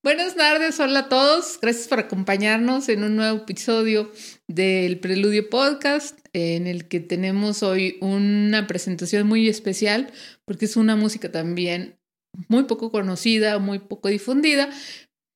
[0.00, 1.58] Buenas tardes, hola a todos.
[1.60, 4.12] Gracias por acompañarnos en un nuevo episodio
[4.46, 10.12] del Preludio Podcast, en el que tenemos hoy una presentación muy especial,
[10.44, 11.98] porque es una música también
[12.46, 14.70] muy poco conocida, muy poco difundida.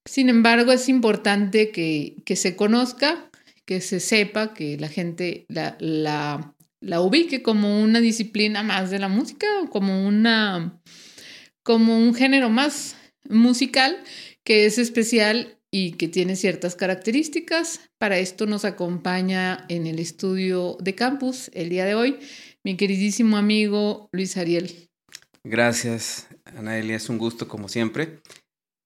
[0.04, 3.30] Sin embargo, es importante que, que se conozca,
[3.64, 9.08] que se sepa, que la gente la, la, ubique como una disciplina más de la
[9.08, 10.80] música, como una
[11.64, 12.96] como un género más
[13.28, 13.98] musical
[14.44, 17.80] que es especial y que tiene ciertas características.
[17.98, 22.18] Para esto nos acompaña en el estudio de campus el día de hoy
[22.64, 24.88] mi queridísimo amigo Luis Ariel.
[25.44, 28.20] Gracias, Anaelia, es un gusto como siempre.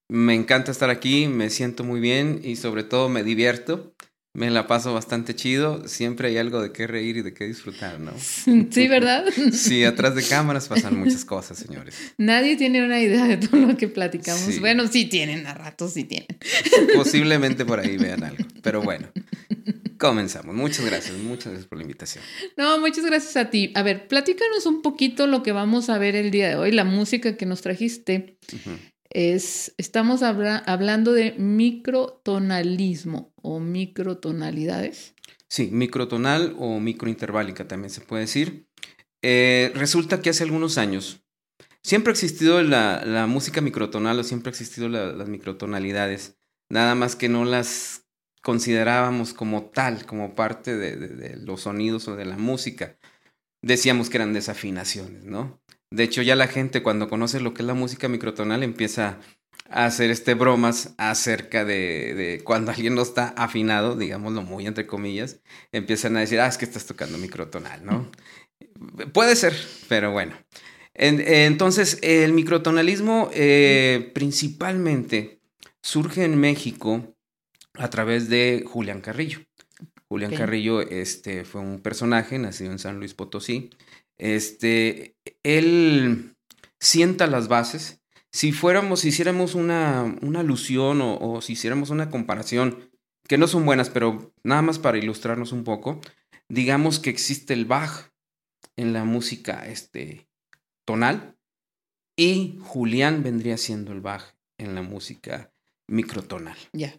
[0.08, 3.94] Me encanta estar aquí, me siento muy bien y sobre todo me divierto.
[4.36, 5.88] Me la paso bastante chido.
[5.88, 8.12] Siempre hay algo de qué reír y de qué disfrutar, ¿no?
[8.70, 9.24] Sí, ¿verdad?
[9.52, 12.12] sí, atrás de cámaras pasan muchas cosas, señores.
[12.18, 14.60] Nadie tiene una idea de todo lo que platicamos.
[14.60, 16.28] Bueno, sí tienen, a ratos sí tienen.
[16.94, 18.44] Posiblemente por ahí vean algo.
[18.62, 19.08] Pero bueno,
[19.98, 20.54] comenzamos.
[20.54, 22.22] Muchas gracias, muchas gracias por la invitación.
[22.58, 23.72] No, muchas gracias a ti.
[23.74, 26.84] A ver, platícanos un poquito lo que vamos a ver el día de hoy, la
[26.84, 28.36] música que nos trajiste
[29.16, 35.14] es, estamos hablando de microtonalismo o microtonalidades.
[35.48, 38.68] Sí, microtonal o microinterválica también se puede decir.
[39.22, 41.24] Eh, resulta que hace algunos años
[41.82, 46.36] siempre ha existido la, música microtonal o siempre ha existido las microtonalidades,
[46.68, 48.02] nada más que no las
[48.42, 52.98] considerábamos como tal, como parte de los sonidos o de la música.
[53.62, 55.58] Decíamos que eran desafinaciones, ¿no?
[55.96, 59.18] De hecho, ya la gente cuando conoce lo que es la música microtonal empieza
[59.70, 65.40] a hacer este bromas acerca de, cuando alguien no está afinado, digámoslo muy entre comillas,
[65.72, 68.10] empiezan a decir, ah, es que estás tocando microtonal, ¿no?
[69.14, 69.54] Puede ser,
[69.88, 70.36] pero bueno.
[70.92, 75.40] entonces, el microtonalismo eh, principalmente
[75.82, 77.16] surge en México
[77.72, 79.40] a través de Julián Carrillo.
[80.08, 83.70] Julián Carrillo este, fue un personaje nacido en San Luis Potosí,
[84.18, 86.36] este, él
[86.80, 88.00] sienta las bases.
[88.32, 92.90] Si fuéramos, si hiciéramos una, una alusión o, si hiciéramos una comparación,
[93.26, 96.00] que no son buenas, pero nada más para ilustrarnos un poco,
[96.48, 98.12] digamos que existe el Bach
[98.76, 100.28] en la música este,
[100.84, 101.36] tonal
[102.16, 105.52] y Julián vendría siendo el Bach en la música
[105.88, 106.56] microtonal.
[106.72, 106.94] Ya.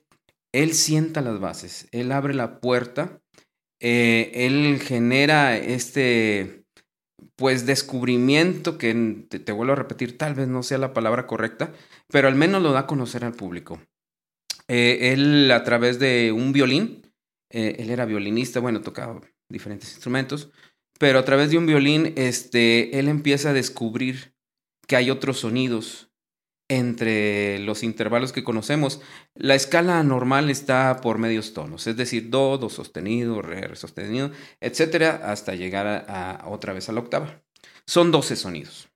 [0.54, 3.22] Él sienta las bases, él abre la puerta,
[3.80, 6.57] eh, él genera este,
[7.36, 11.74] pues descubrimiento que te, vuelvo a repetir, tal vez no sea la palabra correcta,
[12.10, 13.82] pero al menos lo da a conocer al público.
[14.68, 17.12] Eh, él a través de un violín,
[17.50, 20.50] eh, él era violinista, bueno, tocaba diferentes instrumentos,
[21.00, 24.34] pero a través de un violín, este, él empieza a descubrir
[24.88, 26.07] que hay otros sonidos
[26.70, 29.02] entre los intervalos que conocemos.
[29.36, 34.32] La escala normal está por medios tonos, es decir, do, do sostenido, re, re sostenido,
[34.60, 37.42] etcétera, hasta llegar a, otra vez a la octava.
[37.86, 38.90] Son 12 sonidos.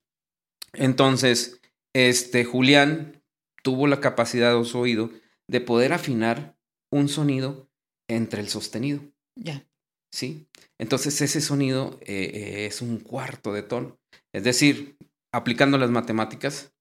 [0.74, 1.62] Entonces,
[1.94, 3.22] este Julián
[3.64, 5.12] tuvo la capacidad de su oído
[5.48, 6.58] de poder afinar
[6.92, 7.70] un sonido
[8.10, 9.02] entre el sostenido.
[9.36, 9.66] Ya.
[10.14, 10.48] ¿Sí?
[10.78, 13.98] Entonces, ese sonido eh, eh, es un cuarto de tono.
[14.34, 14.98] Es decir,
[15.32, 16.74] aplicando las matemáticas,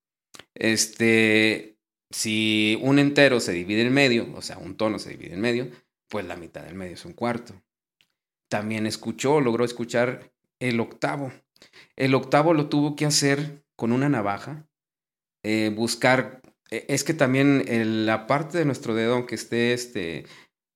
[0.54, 1.78] este,
[2.10, 5.70] si un entero se divide en medio, o sea, un tono se divide en medio,
[6.08, 7.54] pues la mitad del medio es un cuarto.
[8.48, 11.32] También escuchó, logró escuchar el octavo.
[11.96, 14.68] El octavo lo tuvo que hacer con una navaja,
[15.42, 17.64] eh, buscar, e, es que también
[18.06, 20.26] la parte de nuestro dedo, aunque esté este,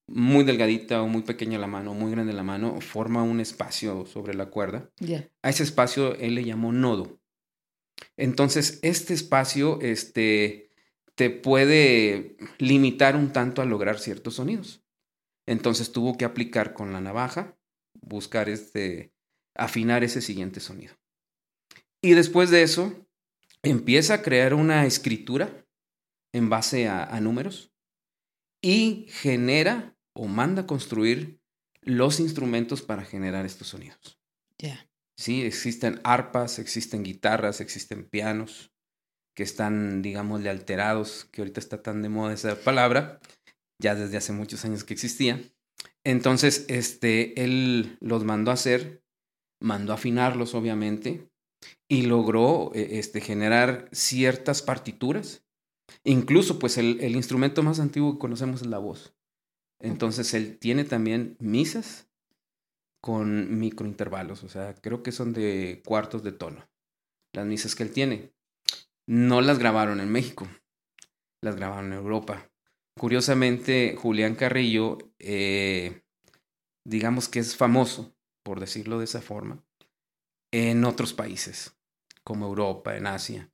[0.06, 4.34] muy delgadita o muy pequeña la mano, muy grande la mano, forma un espacio sobre
[4.34, 4.90] la cuerda.
[5.42, 7.18] A ese espacio él le llamó nodo.
[8.16, 10.70] Entonces, este espacio este,
[11.14, 14.82] te puede limitar un tanto a lograr ciertos sonidos.
[15.46, 17.56] Entonces tuvo que aplicar con la navaja,
[18.00, 19.12] buscar este,
[19.54, 20.94] afinar ese siguiente sonido.
[22.00, 23.06] Y después de eso,
[23.62, 25.66] empieza a crear una escritura
[26.32, 27.72] en base a, números
[28.60, 31.40] y genera o manda construir
[31.82, 34.18] los instrumentos para generar estos sonidos.
[34.58, 34.88] Ya.
[35.16, 38.72] Sí, existen arpas, existen guitarras, existen pianos
[39.34, 43.20] que están, digámosle, alterados, que ahorita está tan de moda esa palabra,
[43.80, 45.42] ya desde hace muchos años que existía.
[46.04, 49.02] Entonces, este, él los mandó a hacer,
[49.60, 51.28] mandó a afinarlos, obviamente,
[51.88, 55.44] y logró e, este, generar ciertas partituras.
[56.04, 59.16] Incluso, pues, el, el instrumento más antiguo que conocemos es la voz.
[59.80, 62.03] Entonces, él tiene también misas
[63.04, 66.66] con microintervalos, o sea, creo que son de cuartos de tono.
[67.34, 68.32] Las misas que él tiene.
[69.06, 70.48] No las grabaron en México.
[71.42, 72.50] las grabaron en Europa.
[72.98, 76.00] Curiosamente, Julián Carrillo, eh,
[76.82, 79.62] digamos que es famoso, por decirlo de esa forma,
[80.50, 81.76] en otros países,
[82.22, 83.52] como Europa, en Asia.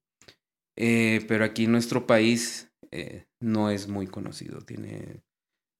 [0.76, 5.24] Eh, pero aquí en nuestro país eh, no es muy conocido, tiene,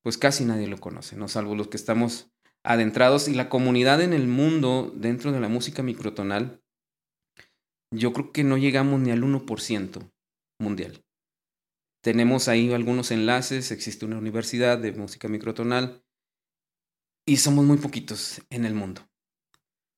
[0.02, 1.28] pues casi nadie lo conoce, ¿no?
[1.28, 2.30] Salvo los que estamos
[2.64, 6.62] adentrados y la comunidad en el mundo dentro de la música microtonal,
[7.92, 10.10] yo creo que no llegamos ni al 1%
[10.60, 11.04] mundial.
[12.02, 16.02] Tenemos ahí algunos enlaces, existe una universidad de música microtonal
[17.26, 19.02] y somos muy poquitos en el mundo.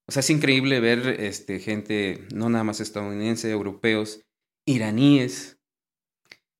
[0.08, 4.20] O sea, es increíble ver este, gente, no nada más estadounidense, europeos,
[4.66, 5.60] iraníes,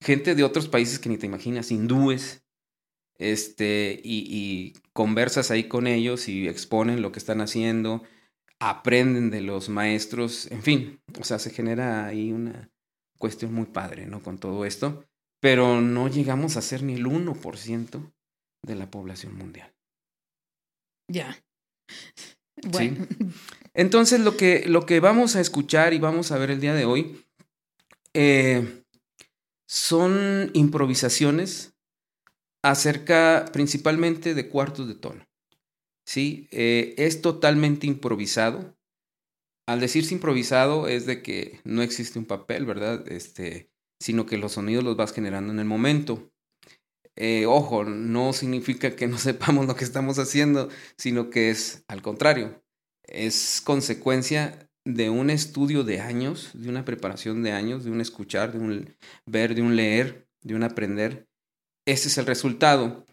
[0.00, 2.44] gente de otros países que ni te imaginas, hindúes,
[3.18, 8.02] este, y, y, conversas ahí con ellos y exponen lo que están haciendo,
[8.58, 12.70] aprenden de los maestros, en fin, o sea, se genera ahí una
[13.18, 14.22] cuestión muy padre, ¿no?
[14.22, 15.04] Con todo esto,
[15.40, 18.12] pero no llegamos a ser ni el 1%
[18.62, 19.72] de la población mundial.
[21.08, 21.42] Ya.
[22.70, 23.06] Bueno.
[23.74, 26.84] Entonces, lo que, lo que vamos a escuchar y vamos a ver el día de
[26.84, 27.24] hoy
[28.14, 28.84] eh,
[29.66, 31.71] son improvisaciones
[32.62, 35.24] acerca principalmente de cuartos de tono.
[36.04, 36.48] ¿sí?
[36.50, 38.76] Eh, es totalmente improvisado.
[39.66, 43.10] Al decirse improvisado es de que no existe un papel, ¿verdad?
[43.10, 43.70] Este,
[44.00, 46.30] sino que los sonidos los vas generando en el momento.
[47.16, 52.02] Eh, ojo, no significa que no sepamos lo que estamos haciendo, sino que es al
[52.02, 52.62] contrario,
[53.04, 58.52] es consecuencia de un estudio de años, de una preparación de años, de un escuchar,
[58.52, 61.28] de un ver, de un leer, de un aprender.
[61.86, 63.06] Ese es el resultado.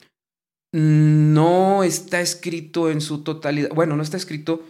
[0.72, 3.70] No está escrito en su totalidad.
[3.70, 4.64] Bueno, no está escrito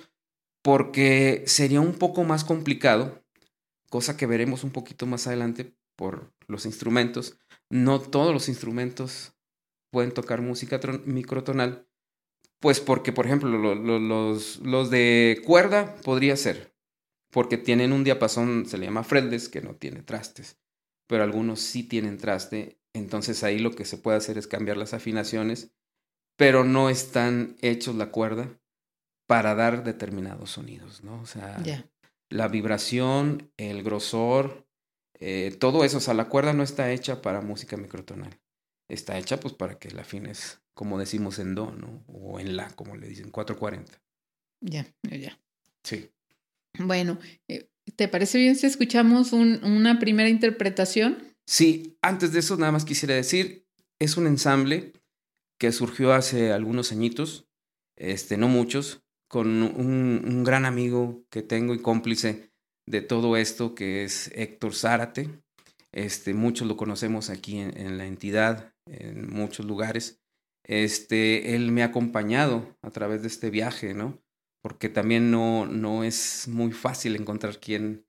[0.62, 3.24] porque sería un poco más complicado,
[3.90, 7.38] cosa que veremos un poquito más adelante por los instrumentos.
[7.70, 9.34] No todos los instrumentos
[9.92, 11.88] pueden tocar música microtonal,
[12.60, 16.76] pues porque, por ejemplo, los, de cuerda podría ser,
[17.32, 20.58] porque tienen un diapasón, se le llama fretless, que no tiene trastes,
[21.08, 24.94] pero algunos sí tienen traste, entonces ahí lo que se puede hacer es cambiar las
[24.94, 25.72] afinaciones,
[26.36, 28.60] pero no están hechos la cuerda
[29.28, 31.22] para dar determinados sonidos, ¿no?
[31.22, 31.62] O sea,
[32.30, 34.68] la vibración, el grosor,
[35.20, 38.40] eh, todo eso, o sea, la cuerda no está hecha para música microtonal,
[38.88, 42.04] está hecha pues para que la afines, como decimos en do, ¿no?
[42.08, 44.02] O en la, como le dicen, 440.
[44.62, 45.40] Ya, ya.
[45.84, 46.10] Sí.
[46.80, 51.29] Bueno, eh, ¿te parece bien si escuchamos un, una primera interpretación?
[51.50, 53.66] Sí, antes de eso nada más quisiera decir,
[53.98, 54.94] es un ensamble
[55.60, 57.50] que surgió hace algunos añitos,
[57.98, 62.52] este, no muchos, con un, un gran amigo que tengo y cómplice
[62.86, 65.42] de todo esto, que es Héctor Zárate.
[65.92, 70.22] Este, muchos lo conocemos aquí en, en, la entidad, en muchos lugares.
[70.64, 74.22] Este, él me ha acompañado a través de este viaje, ¿no?
[74.62, 78.06] porque también no, no es muy fácil encontrar quien,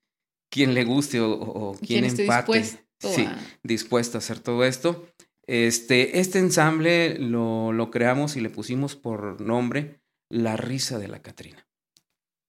[0.51, 2.59] quien le guste o, o quien empate.
[2.59, 3.39] Dispuesto sí, a...
[3.63, 5.09] dispuesto a hacer todo esto.
[5.47, 11.23] Este, este ensamble lo, lo creamos y le pusimos por nombre La risa de la
[11.23, 11.67] Catrina.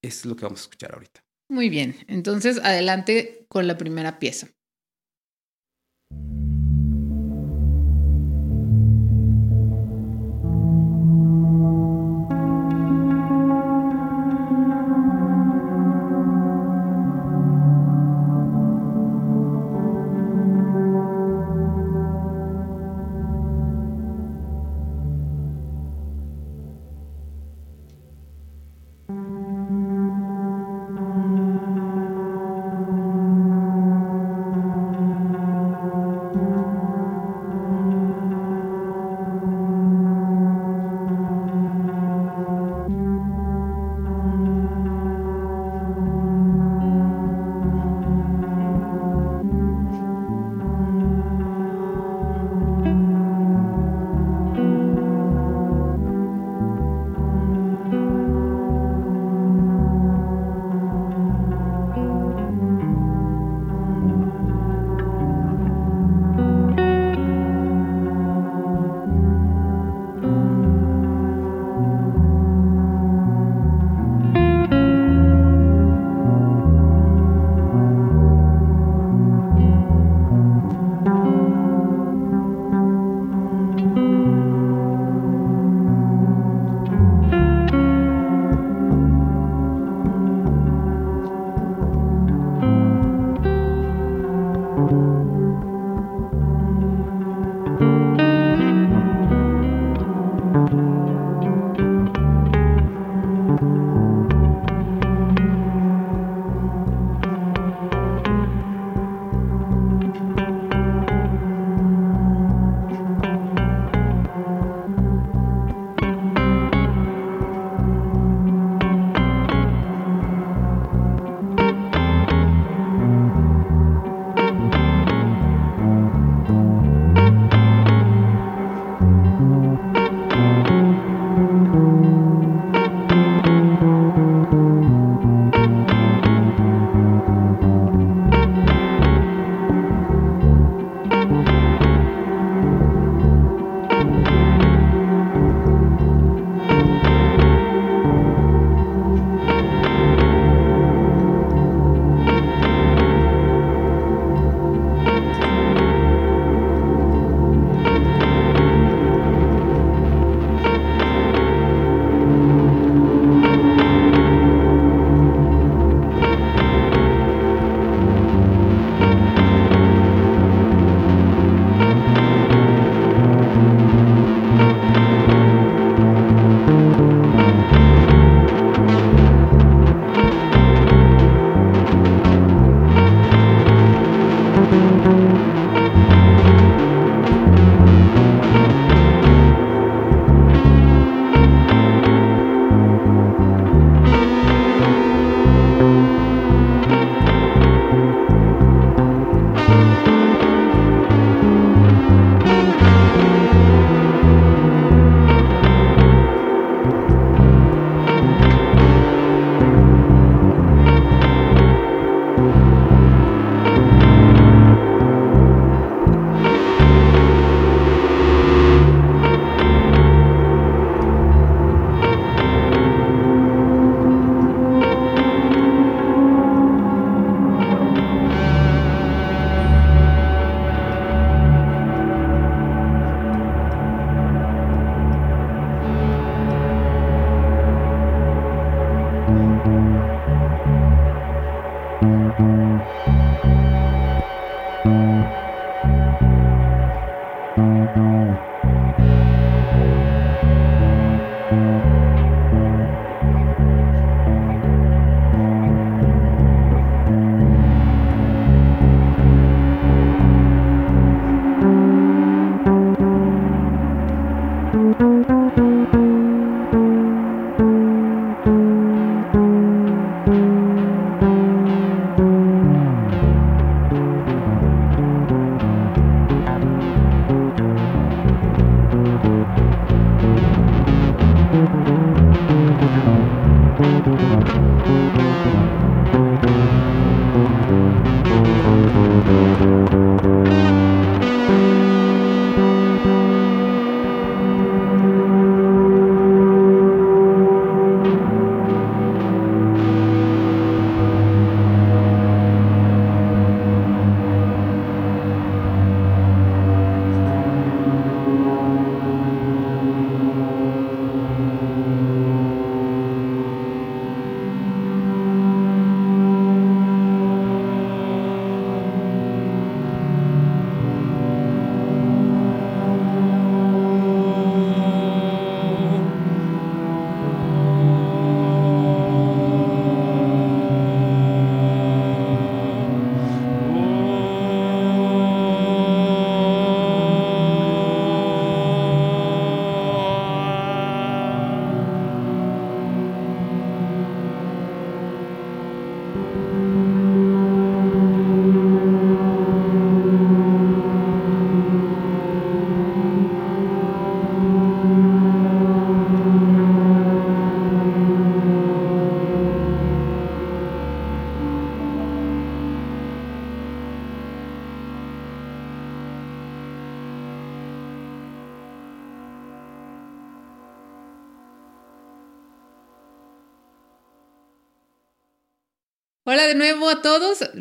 [0.04, 1.24] Es lo que vamos a escuchar ahorita.
[1.50, 4.50] Muy bien, entonces adelante con la primera pieza.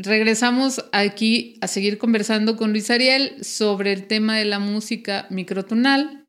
[0.02, 6.26] Regresamos aquí a seguir conversando con Luis Ariel sobre el tema de la música microtonal.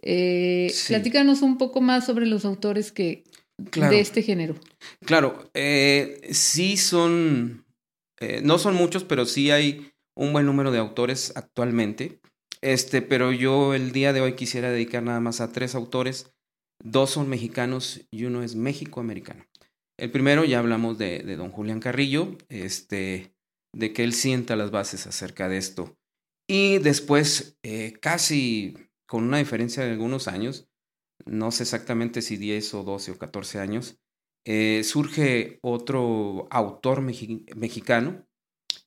[0.00, 3.24] Eh, Platícanos un poco más sobre los autores que
[3.58, 4.54] de este género.
[5.04, 7.66] Claro, eh, sí son,
[8.20, 12.20] eh, no son muchos, pero sí hay un buen número de autores actualmente.
[12.62, 16.32] Este, pero yo el día de hoy quisiera dedicar nada más a tres autores.
[16.82, 19.44] Dos son mexicanos y uno es México-americano.
[20.00, 23.34] El primero ya hablamos de, de, don Julián Carrillo, este,
[23.74, 25.96] de que él sienta las bases acerca de esto.
[26.48, 28.76] Y después, eh, casi
[29.06, 30.68] con una diferencia de algunos años,
[31.26, 34.00] no sé exactamente si 10 o 12 o 14 años,
[34.46, 38.26] eh, surge otro autor mexicano,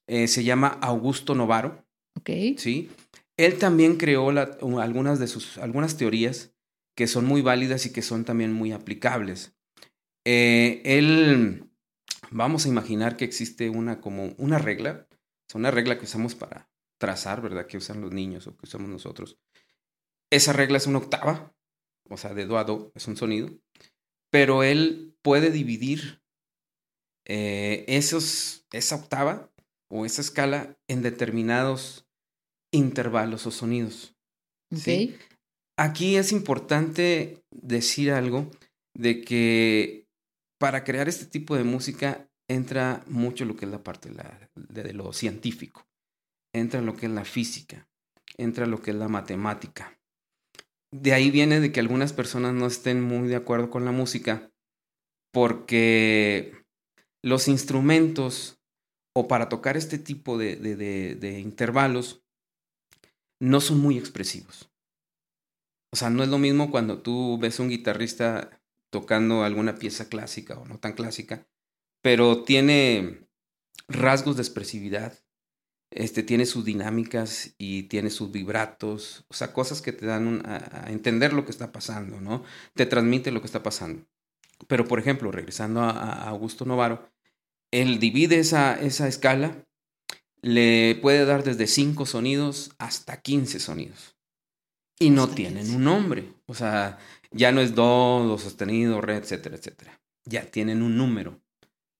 [0.07, 1.85] eh, se llama Augusto Novaro.
[2.17, 2.57] Ok.
[2.57, 2.89] Sí.
[3.37, 6.53] Él también creó algunas de sus algunas teorías
[6.95, 9.55] que son muy válidas y que son también muy aplicables.
[10.25, 11.69] Eh, él,
[12.31, 15.07] vamos a imaginar que existe una como una regla,
[15.47, 17.67] es una regla que usamos para trazar, ¿verdad?
[17.67, 19.37] Que usan los niños o que usamos nosotros.
[20.29, 21.53] Esa regla es una octava,
[22.09, 23.49] o sea, de do a do es un sonido,
[24.29, 26.23] pero él puede dividir
[27.25, 29.51] eh, esos, esa octava
[29.89, 32.07] o esa escala en determinados
[32.71, 34.15] intervalos o sonidos.
[34.75, 35.15] ¿sí?
[35.77, 38.49] Aquí es importante decir algo
[38.95, 40.02] de que
[40.57, 44.93] para crear este tipo de música entra mucho lo que es la parte de, la,
[44.93, 45.87] lo científico,
[46.53, 47.87] entra lo que es la física,
[48.37, 49.97] entra lo que es la matemática,
[50.93, 54.51] de ahí viene de que algunas personas no estén muy de acuerdo con la música
[55.33, 56.53] porque
[57.23, 58.59] los instrumentos
[59.15, 62.23] o para tocar este tipo de, de, intervalos
[63.41, 64.69] no son muy expresivos.
[65.91, 68.61] O sea, no es lo mismo cuando tú ves un guitarrista
[68.93, 71.47] tocando alguna pieza clásica o no tan clásica,
[72.03, 73.27] pero tiene
[73.87, 75.19] rasgos de expresividad,
[75.89, 80.91] este, tiene sus dinámicas y tiene sus vibratos, o sea, cosas que te dan a,
[80.91, 82.43] entender lo que está pasando, ¿no?
[82.75, 84.05] Te transmite lo que está pasando.
[84.67, 87.09] Pero, por ejemplo, regresando a, Augusto Novaro,
[87.71, 89.65] él divide esa, esa escala,
[90.43, 94.15] le puede dar desde 5 sonidos hasta 15 sonidos.
[94.99, 96.99] Y no tienen un nombre, o sea,
[97.33, 100.01] ya no es do, do sostenido, re, etcétera, etcétera.
[100.25, 101.41] Ya tienen un número,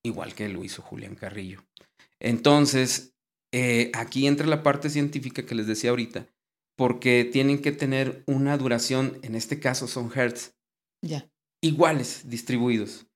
[0.04, 1.66] igual que lo hizo Julián Carrillo.
[2.20, 3.16] Entonces,
[3.52, 6.28] eh, aquí entra la parte científica que les decía ahorita,
[6.78, 10.56] porque tienen que tener una duración, en este caso son hertz,
[11.02, 11.30] ya.
[11.62, 13.08] iguales, distribuidos.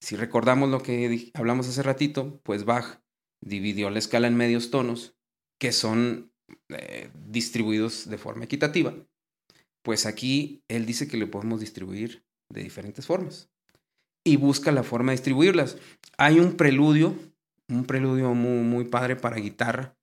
[0.00, 3.00] Si recordamos lo que hablamos hace ratito, pues Bach
[3.40, 5.16] dividió la escala en medios tonos,
[5.58, 6.32] que son
[6.68, 8.94] eh, distribuidos de forma equitativa.
[9.86, 13.50] Pues aquí él dice que le podemos distribuir de diferentes formas
[14.24, 15.78] y busca la forma de distribuirlas.
[16.18, 17.16] Hay un preludio
[17.68, 19.96] un preludio muy, muy padre para guitarra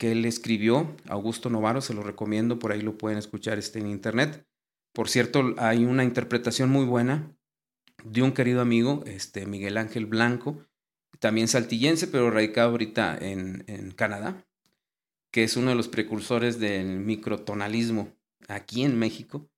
[0.00, 3.86] que él escribió, Augusto Novaro, se lo recomiendo, por ahí lo pueden escuchar este, en
[3.86, 4.44] internet.
[4.92, 7.32] Por cierto, hay una interpretación muy buena
[8.02, 10.66] de un querido amigo, este, Miguel Ángel Blanco,
[11.20, 14.44] también saltillense, pero radicado ahorita en, en Canadá,
[15.30, 18.12] que es uno de los precursores del microtonalismo
[18.48, 19.48] aquí en México.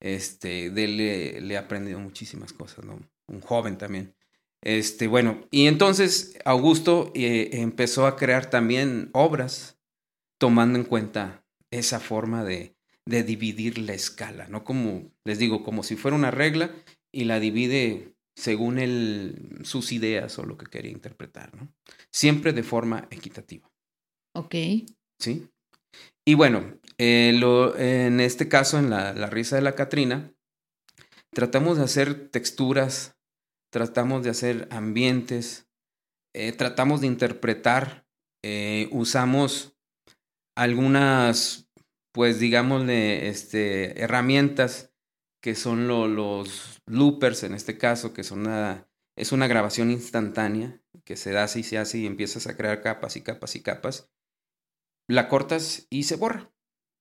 [0.00, 3.00] Este, de él le, le he aprendido muchísimas cosas, ¿no?
[3.26, 4.14] Un joven también.
[4.62, 9.78] Este, bueno, y entonces Augusto eh, empezó a crear también obras
[10.38, 14.64] tomando en cuenta esa forma de, de dividir la escala, ¿no?
[14.64, 16.74] Como les digo, como si fuera una regla
[17.12, 21.72] y la divide según el, sus ideas o lo que quería interpretar, ¿no?
[22.12, 23.70] Siempre de forma equitativa.
[24.34, 24.54] Ok.
[25.18, 25.48] ¿Sí?
[26.24, 30.32] Y bueno, eh, lo, en este caso, en la, la risa de la Catrina,
[31.32, 33.18] tratamos de hacer texturas
[33.70, 35.68] tratamos de hacer ambientes,
[36.34, 38.06] eh, tratamos de interpretar,
[38.42, 39.76] eh, usamos
[40.56, 41.70] algunas,
[42.12, 44.92] pues digámosle, este, herramientas
[45.40, 51.16] que son los loopers en este caso, que son una, es una grabación instantánea que
[51.16, 54.10] se da así, se hace y empiezas a crear capas y capas y capas.
[55.08, 56.50] La cortas y se borra.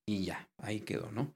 [0.07, 1.35] Y ya, ahí quedó, ¿no?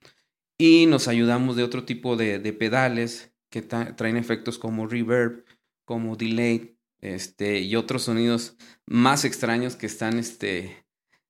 [0.58, 5.44] Y nos ayudamos de otro tipo de, de pedales que traen efectos como reverb,
[5.86, 8.56] como delay, este, y otros sonidos
[8.86, 10.86] más extraños que están, este,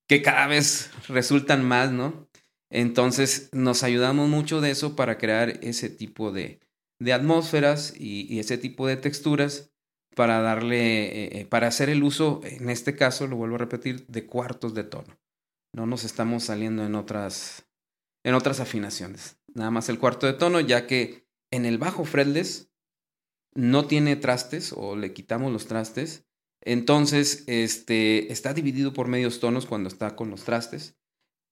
[0.07, 2.29] que cada vez resultan más, ¿no?
[2.69, 6.59] Entonces nos ayudamos mucho de eso para crear ese tipo de,
[6.99, 9.71] de atmósferas y, ese tipo de texturas
[10.15, 14.05] para darle, eh, eh, para hacer el uso, en este caso, lo vuelvo a repetir,
[14.07, 15.17] de cuartos de tono.
[15.73, 17.67] No nos estamos saliendo en otras,
[18.23, 19.37] en otras afinaciones.
[19.53, 22.71] Nada más el cuarto de tono, ya que en el bajo fretless
[23.53, 26.25] no tiene trastes o le quitamos los trastes.
[26.61, 30.97] Entonces, este, está dividido por medios tonos cuando está con los trastes.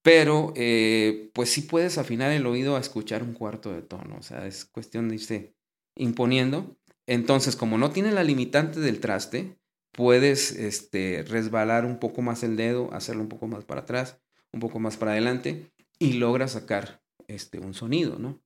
[0.01, 4.17] Pero, eh, pues sí puedes afinar el oído a escuchar un cuarto de tono.
[4.17, 5.55] O sea, es cuestión de irse
[5.95, 6.77] imponiendo.
[7.07, 9.58] Entonces, como no tiene la limitante del traste,
[9.91, 14.19] puedes este, resbalar un poco más el dedo, hacerlo un poco más para atrás,
[14.51, 18.41] un poco más para adelante y logra sacar este, un sonido, ¿no?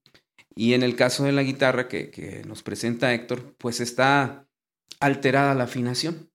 [0.56, 4.46] Y en el caso de la guitarra que, que nos presenta Héctor, pues está
[5.00, 6.30] alterada la afinación,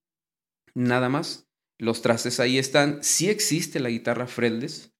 [0.74, 1.48] nada más.
[1.78, 3.04] Los trastes ahí están.
[3.04, 4.92] Sí existe la guitarra fretless,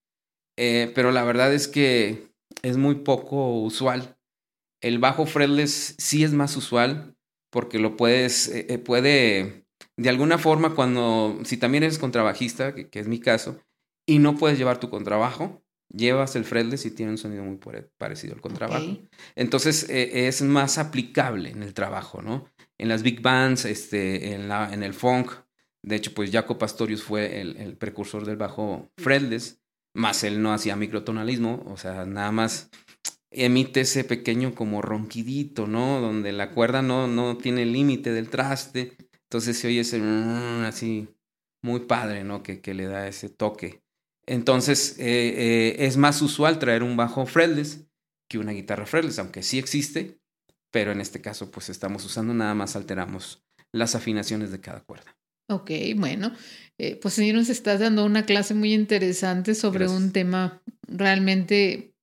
[0.58, 4.18] eh, pero la verdad es que es muy poco usual.
[4.82, 7.16] El bajo fretless sí es más usual
[7.50, 9.66] porque lo puedes, eh, eh, puede,
[10.00, 13.60] de alguna forma, cuando, si también eres contrabajista, que, es mi caso,
[14.06, 17.60] y no puedes llevar tu contrabajo, llevas el fretless y tiene un sonido muy
[17.98, 18.98] parecido al contrabajo.
[19.36, 22.46] Entonces es más aplicable en el trabajo, ¿no?
[22.78, 25.32] En las big bands, este, en, la, en el funk,
[25.82, 29.62] de hecho, pues Jaco Pastorius fue el, precursor del bajo fretless,
[29.94, 32.70] más él no hacía microtonalismo, o sea, nada más
[33.32, 36.02] emite ese pequeño como ronquidito, ¿no?
[36.02, 38.98] Donde la cuerda no, no tiene límite del traste,
[39.30, 41.08] entonces se oye ese mm, así
[41.62, 42.42] muy padre, ¿no?
[42.42, 43.84] Que, que le da ese toque.
[44.26, 47.86] Entonces, eh, eh, es más usual traer un bajo fretless
[48.28, 50.20] que una guitarra fretless, aunque sí existe,
[50.72, 55.16] pero en este caso, pues estamos usando, nada más alteramos las afinaciones de cada cuerda.
[55.48, 56.32] Ok, bueno,
[56.80, 61.94] eh, pues sí nos estás dando una clase muy interesante sobre un tema realmente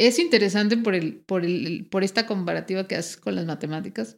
[0.00, 4.16] es interesante por el, por el, por esta comparativa que haces con las matemáticas,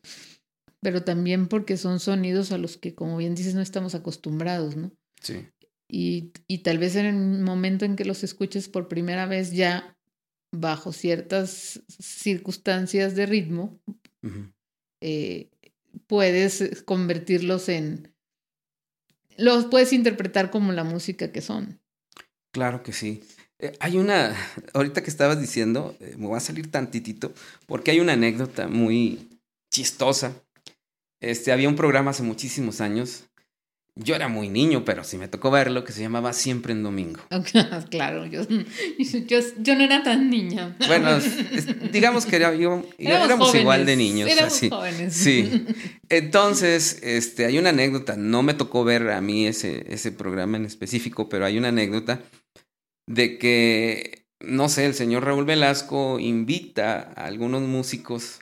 [0.81, 4.93] pero también porque son sonidos a los que, como bien dices, no estamos acostumbrados, ¿no?
[5.21, 5.47] Sí.
[5.89, 9.97] Y, y tal vez en el momento en que los escuches por primera vez ya
[10.53, 13.81] bajo ciertas circunstancias de ritmo,
[15.01, 15.51] eh,
[16.07, 18.15] puedes convertirlos en...
[19.37, 21.81] Los puedes interpretar como la música que son.
[22.53, 23.23] Claro que sí.
[23.59, 24.35] Eh, hay una,
[24.75, 27.33] ahorita que estabas diciendo, eh, me voy a salir tantitito,
[27.67, 29.41] porque hay una anécdota muy
[29.73, 30.35] chistosa.
[31.21, 33.31] Este, había un programa hace muchísimos años
[33.97, 37.21] yo era muy niño, pero sí me tocó verlo, que se llamaba Siempre en Domingo.
[37.91, 40.77] claro, yo, yo, no era tan niña.
[40.87, 41.19] Bueno,
[41.93, 44.31] digamos que éramos, igual de niños.
[44.31, 44.71] Éramos así.
[44.71, 45.15] jóvenes.
[45.15, 45.67] Sí.
[46.09, 50.65] Entonces, este, hay una anécdota, no me tocó ver a mí ese, ese programa en
[50.65, 52.21] específico, pero hay una anécdota
[53.07, 58.41] de que, no sé, el señor Raúl Velasco invita a algunos músicos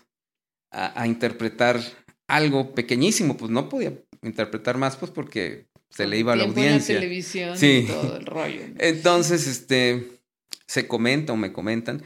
[0.71, 1.81] a, a interpretar
[2.29, 6.95] algo pequeñísimo, pues no podía interpretar más, pues porque se le iba a la audiencia.
[6.95, 7.85] La televisión sí.
[7.85, 8.61] y todo el rollo.
[8.79, 10.21] Entonces, este,
[10.67, 12.03] se comenta o me comentan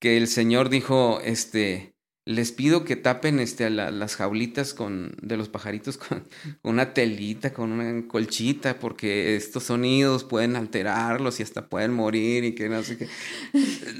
[0.00, 1.94] que el señor dijo, este,
[2.24, 6.26] les pido que tapen este, las jaulitas con, de los pajaritos con
[6.62, 12.54] una telita, con una colchita, porque estos sonidos pueden alterarlos y hasta pueden morir y
[12.54, 13.08] que no sé qué.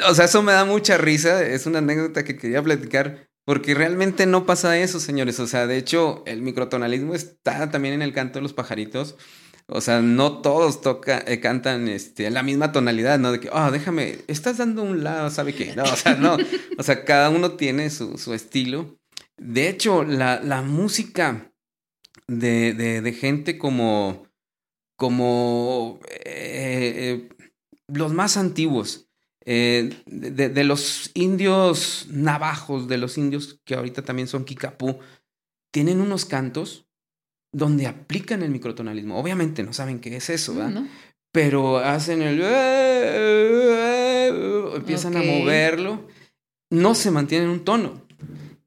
[0.09, 1.47] O sea, eso me da mucha risa.
[1.47, 5.41] Es una anécdota que quería platicar porque realmente no pasa eso, señores.
[5.41, 9.17] O sea, de hecho, el microtonalismo está también en el canto de los pajaritos.
[9.67, 13.33] O sea, no todos toca, eh, cantan este, la misma tonalidad, ¿no?
[13.33, 15.75] De que, oh, déjame, estás dando un lado, ¿sabe qué?
[15.75, 16.37] No, o sea, no.
[16.79, 18.99] O sea, cada uno tiene su, su estilo.
[19.37, 21.53] De hecho, la, la música
[22.27, 24.27] de, de, de, gente como,
[24.97, 27.29] como eh, eh,
[27.89, 29.09] los más antiguos,
[29.45, 34.99] eh, de, los indios navajos, de los indios que ahorita también son kikapú,
[35.73, 36.87] tienen unos cantos
[37.53, 39.19] donde aplican el microtonalismo.
[39.19, 40.85] Obviamente no saben qué es eso, ¿verdad?
[41.33, 42.43] Pero hacen el...
[44.77, 46.09] empiezan a moverlo.
[46.71, 48.07] No se mantienen un tono.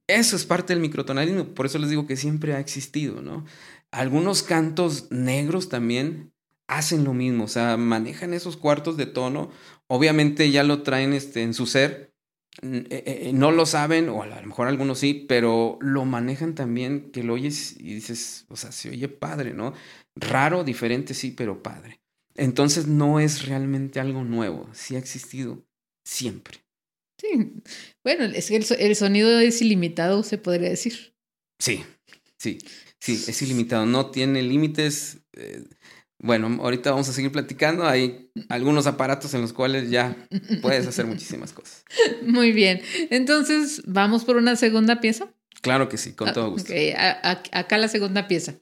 [0.07, 1.45] Eso es parte del microtonalismo.
[1.45, 3.45] Por eso les digo que siempre ha existido, ¿no?
[3.91, 6.34] Algunos cantos negros también
[6.67, 9.51] hacen lo mismo, o sea, manejan esos cuartos de tono
[9.87, 12.13] obviamente ya lo traen este, en su ser,
[12.61, 17.11] eh, eh, no lo saben, o a lo mejor algunos sí, pero lo manejan también,
[17.11, 19.73] que lo oyes y dices, o sea, se oye padre, ¿no?
[20.15, 21.99] Raro, diferente, sí, pero padre.
[22.35, 25.65] Entonces no es realmente algo nuevo, sí ha existido
[26.03, 26.59] siempre.
[27.17, 27.53] Sí,
[28.03, 31.15] bueno, es que el, sonido es ilimitado, se podría decir.
[31.59, 31.83] Sí,
[32.37, 32.57] sí,
[32.99, 35.19] sí, es ilimitado, no tiene límites.
[35.33, 35.63] Eh,
[36.25, 37.85] bueno, ahorita vamos a seguir platicando.
[37.85, 40.15] Hay algunos aparatos en los cuales ya
[40.61, 41.85] puedes hacer muchísimas cosas.
[42.25, 42.81] Muy bien.
[43.11, 45.27] Entonces, ¿vamos por una segunda pieza?
[45.61, 46.73] Claro que sí, con todo gusto.
[46.73, 46.93] Okay.
[46.95, 48.55] acá la segunda pieza.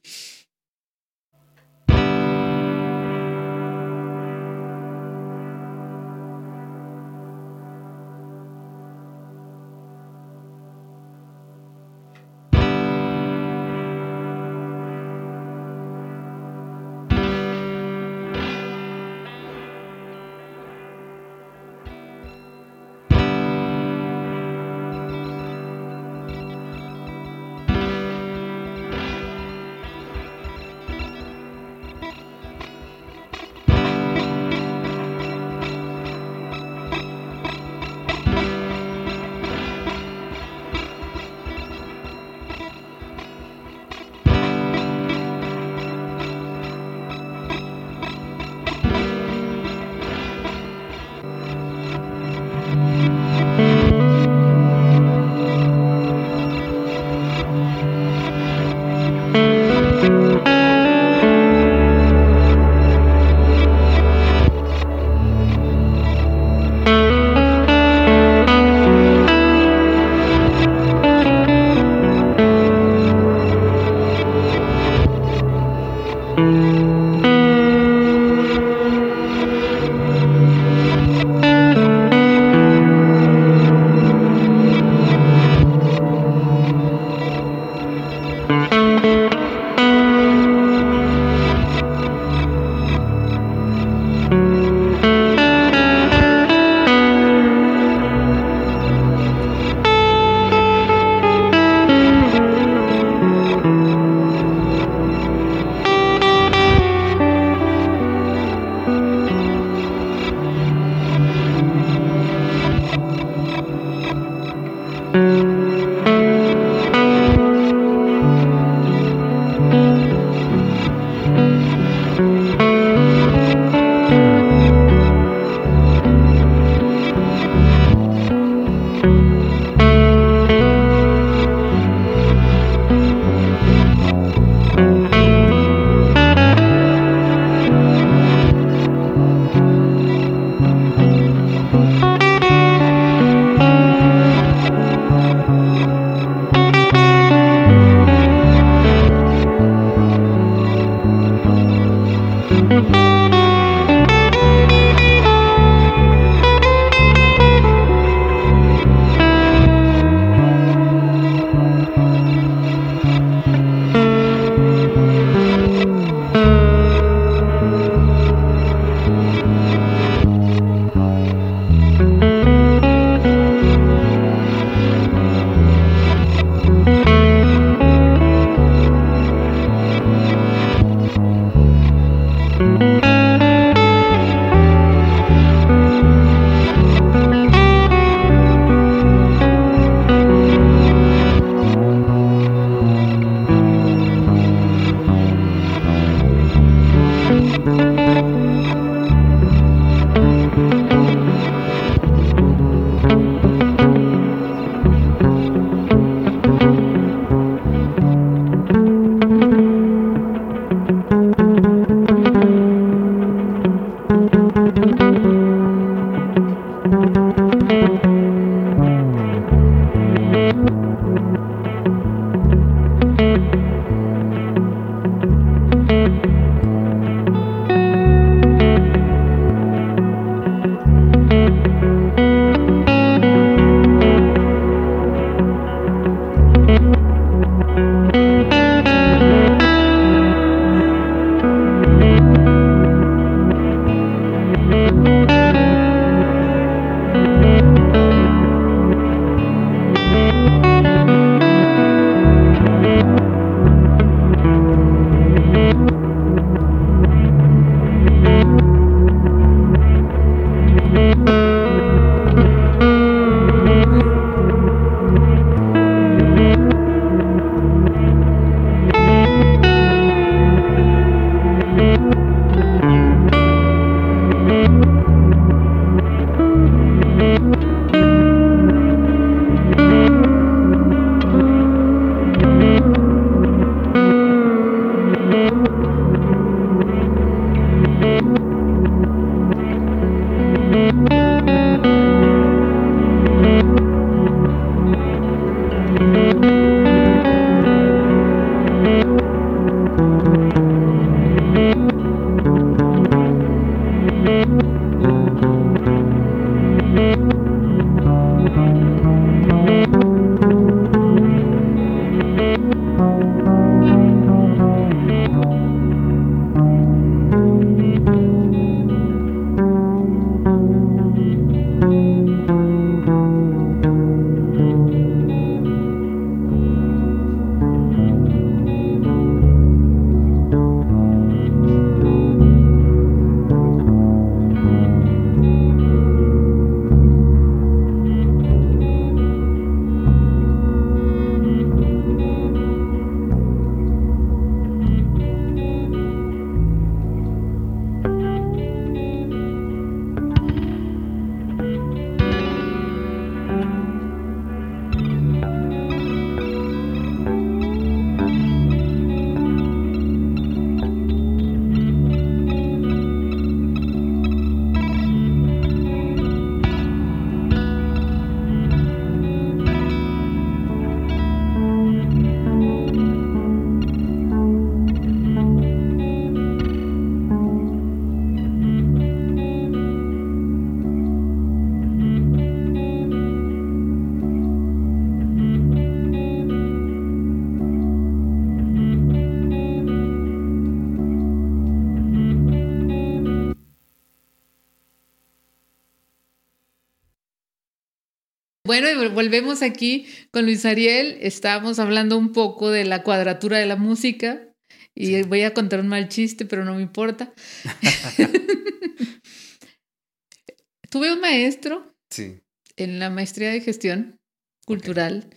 [399.24, 401.18] Volvemos aquí con Luis Ariel.
[401.22, 404.50] Estábamos hablando un poco de la cuadratura de la música.
[404.96, 407.34] Y voy a contar un mal chiste, pero no me importa.
[410.90, 412.42] Tuve un maestro sí.
[412.76, 414.20] en la maestría de gestión
[414.66, 415.30] cultural.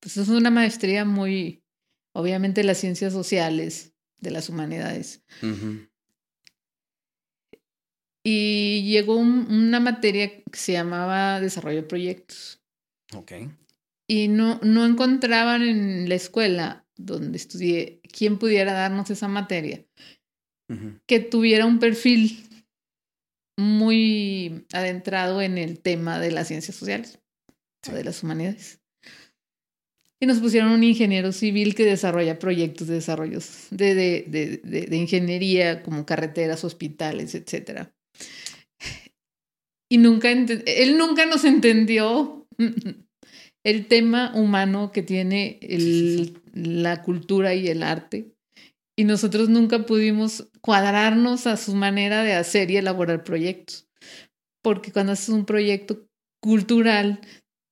[0.00, 1.64] Pues es una maestría muy,
[2.14, 5.24] obviamente, las ciencias sociales, de las humanidades.
[8.24, 12.61] Y llegó una materia que se llamaba desarrollo de proyectos.
[13.16, 13.32] Ok.
[14.08, 19.84] Y no, no encontraban en la escuela donde estudié quién pudiera darnos esa materia
[21.06, 22.48] que tuviera un perfil
[23.58, 27.20] muy adentrado en el tema de las ciencias sociales
[27.90, 28.80] o de las humanidades.
[30.20, 34.96] Y nos pusieron un ingeniero civil que desarrolla proyectos de desarrollos de, de, de, de
[34.96, 37.88] ingeniería como carreteras, hospitales, etc.
[39.90, 42.46] Y nunca él nunca nos entendió
[43.64, 48.32] el tema humano que tiene el, la cultura y el arte.
[48.96, 53.88] Y nosotros nunca pudimos cuadrarnos a su manera de hacer y elaborar proyectos.
[54.62, 56.06] Porque cuando haces un proyecto
[56.40, 57.20] cultural,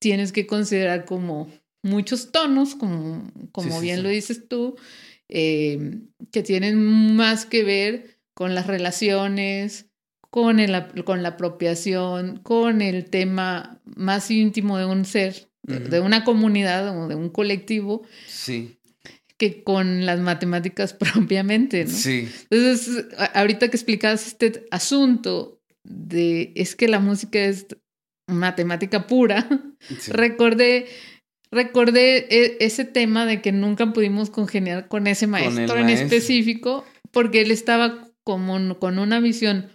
[0.00, 1.50] tienes que considerar como
[1.82, 4.76] muchos tonos, como, como bien lo dices tú,
[5.28, 6.00] eh,
[6.32, 9.86] que tienen más que ver con las relaciones,
[10.30, 16.24] con, el, con la apropiación, con el tema más íntimo de un ser, de, una
[16.24, 18.02] comunidad o de un colectivo.
[18.26, 18.78] Sí.
[19.36, 21.90] Que con las matemáticas propiamente, ¿no?
[21.90, 22.28] Sí.
[22.50, 27.66] Entonces, ahorita que explicabas este asunto de es que la música es
[28.28, 29.48] matemática pura,
[30.08, 30.86] recordé
[31.52, 37.40] recordé e, ese tema de que nunca pudimos congeniar con ese maestro en específico, porque
[37.40, 39.70] él estaba como con una visión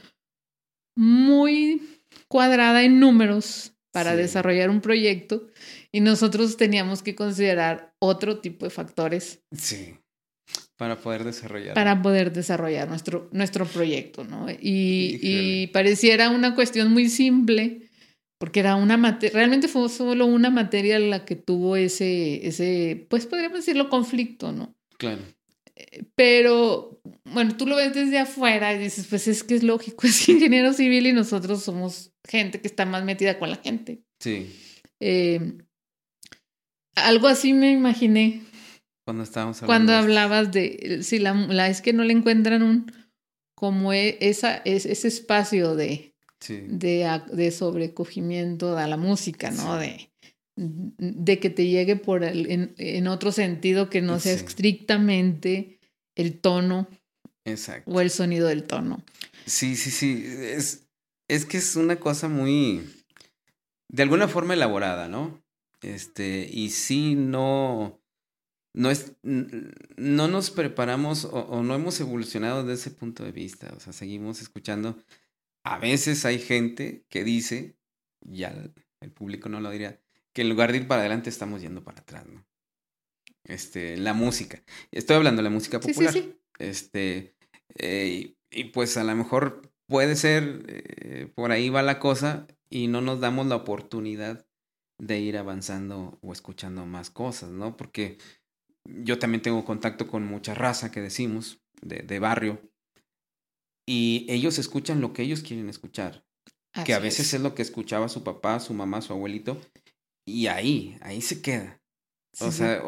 [0.95, 1.81] muy
[2.27, 5.47] cuadrada en números para desarrollar un proyecto
[5.89, 9.39] y nosotros teníamos que considerar otro tipo de factores.
[9.57, 9.95] Sí.
[10.75, 11.73] Para poder desarrollar.
[11.75, 14.49] Para poder desarrollar nuestro, nuestro proyecto, ¿no?
[14.49, 17.89] Y, y pareciera una cuestión muy simple,
[18.37, 23.25] porque era una materia, realmente fue solo una materia la que tuvo ese, ese, pues
[23.25, 24.75] podríamos decirlo, conflicto, ¿no?
[24.97, 25.21] Claro.
[26.15, 30.29] Pero, bueno, tú lo ves desde afuera y dices, pues es que es lógico, es
[30.29, 34.01] ingeniero civil y nosotros somos gente que está más metida con la gente.
[34.19, 34.55] Sí.
[34.99, 35.57] Eh,
[36.95, 38.41] algo así me imaginé.
[39.05, 39.67] Cuando estábamos hablando.
[39.67, 42.91] Cuando hablabas de, si la, la, es que no le encuentran un,
[43.55, 46.15] como e, esa, ese espacio de,
[46.47, 49.77] de, de sobrecogimiento a la música, ¿no?
[49.77, 50.09] De,
[50.55, 55.79] de que te llegue por el, en, otro sentido que no sea estrictamente
[56.15, 56.87] el tono
[57.43, 57.91] Exacto.
[57.91, 59.03] o el sonido del tono.
[59.45, 60.23] Sí, sí, sí.
[60.25, 60.87] Es,
[61.27, 62.83] es que es una cosa muy,
[63.89, 65.43] de alguna forma elaborada, ¿no?
[65.81, 68.01] Este, y sí, no,
[68.73, 73.73] no es, no nos preparamos o, o, no hemos evolucionado desde ese punto de vista.
[73.75, 74.97] O sea, seguimos escuchando.
[75.63, 77.75] A veces hay gente que dice,
[78.21, 78.55] ya
[79.01, 79.99] el público no lo diría,
[80.35, 82.45] que en lugar de ir para adelante estamos yendo para atrás, ¿no?
[83.45, 84.61] Este, la música.
[84.91, 86.11] Estoy hablando de la música popular.
[86.11, 86.39] Sí, sí, sí.
[86.59, 87.35] Este,
[87.75, 92.87] eh, y, pues a lo mejor puede ser, eh, por ahí va la cosa y
[92.87, 94.45] no nos damos la oportunidad
[94.99, 97.77] de ir avanzando o escuchando más cosas, ¿no?
[97.77, 98.17] Porque
[98.83, 102.61] yo también tengo contacto con mucha raza que decimos, de, de barrio,
[103.87, 106.25] y ellos escuchan lo que ellos quieren escuchar,
[106.83, 107.33] que a veces es.
[107.35, 107.41] es.
[107.41, 109.61] lo que escuchaba su papá, su mamá, su abuelito,
[110.25, 111.79] y ahí, ahí se queda.
[112.39, 112.81] o sea,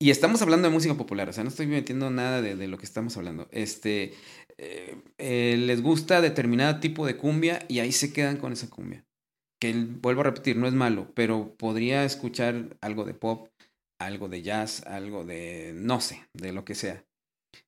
[0.00, 2.78] y estamos hablando de música popular, o sea, no estoy metiendo nada de, de lo
[2.78, 3.48] que estamos hablando.
[3.50, 4.14] Este,
[4.58, 9.04] eh, eh, les gusta determinado tipo de cumbia y ahí se quedan con esa cumbia.
[9.60, 13.48] Que vuelvo a repetir, no es malo, pero podría escuchar algo de pop,
[14.00, 17.04] algo de jazz, algo de, no sé, de lo que sea.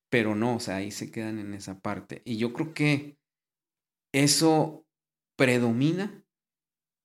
[0.08, 2.22] Pero no, o sea, ahí se quedan en esa parte.
[2.24, 3.16] Y yo creo que
[4.12, 4.84] eso
[5.36, 6.24] predomina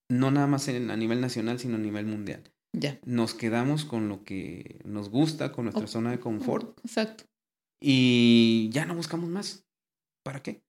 [0.10, 2.44] no nada más en, a nivel nacional, sino a nivel mundial.
[2.74, 3.00] Ya.
[3.06, 6.78] Nos quedamos con lo que nos gusta, con nuestra zona de confort.
[6.84, 7.24] Exacto.
[7.80, 9.66] Y ya no buscamos más.
[10.24, 10.62] ¿Para qué?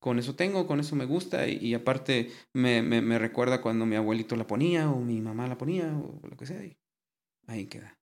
[0.00, 3.96] Con eso tengo, con eso me gusta y, aparte me, me, me, recuerda cuando mi
[3.96, 6.64] abuelito la ponía o mi mamá la ponía o lo que sea.
[6.64, 6.76] Y
[7.46, 7.98] ahí queda.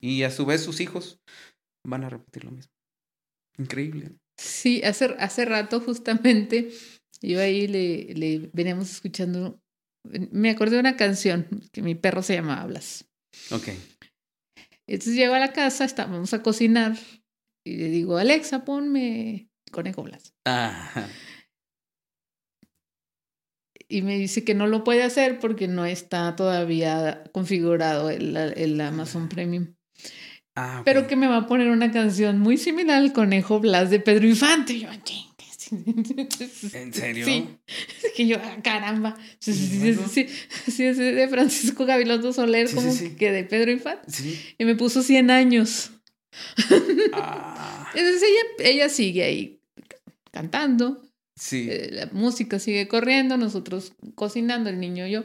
[0.00, 1.20] Y a su vez sus hijos
[1.86, 2.72] van a repetir lo mismo.
[3.58, 4.16] Increíble.
[4.38, 6.70] Sí, hace, hace rato justamente
[7.20, 9.60] yo ahí le, le veníamos escuchando
[10.04, 13.06] me acordé de una canción que mi perro se llama Hablas.
[13.50, 13.68] Ok.
[14.86, 16.96] Entonces llego a la casa, vamos a cocinar
[17.64, 20.34] y le digo, Alexa, ponme Conejo Blas.
[23.90, 28.80] y me dice que no lo puede hacer porque no está todavía configurado el, el
[28.80, 29.74] Amazon Premium.
[30.56, 30.82] Ah.
[30.84, 34.26] Pero que me va a poner una canción muy similar al Conejo Blas de Pedro
[34.26, 34.78] Infante.
[34.78, 35.29] Yo, "Chin".
[36.74, 37.24] ¿En serio?
[37.24, 37.48] Sí.
[38.02, 39.16] Es que yo, ah, caramba.
[39.38, 40.26] Sí, sí,
[40.70, 44.10] sí, es de Francisco Gabilondo Soler, Sí, como sí, que de Pedro Infante.
[44.10, 44.38] Sí.
[44.58, 45.90] Y me puso 100 años.
[47.12, 49.60] Ah, Entonces ella, ella sigue ahí
[50.30, 51.02] cantando,
[51.36, 51.68] sí.
[51.70, 55.24] eh, la música sigue corriendo, nosotros cocinando, el niño y yo.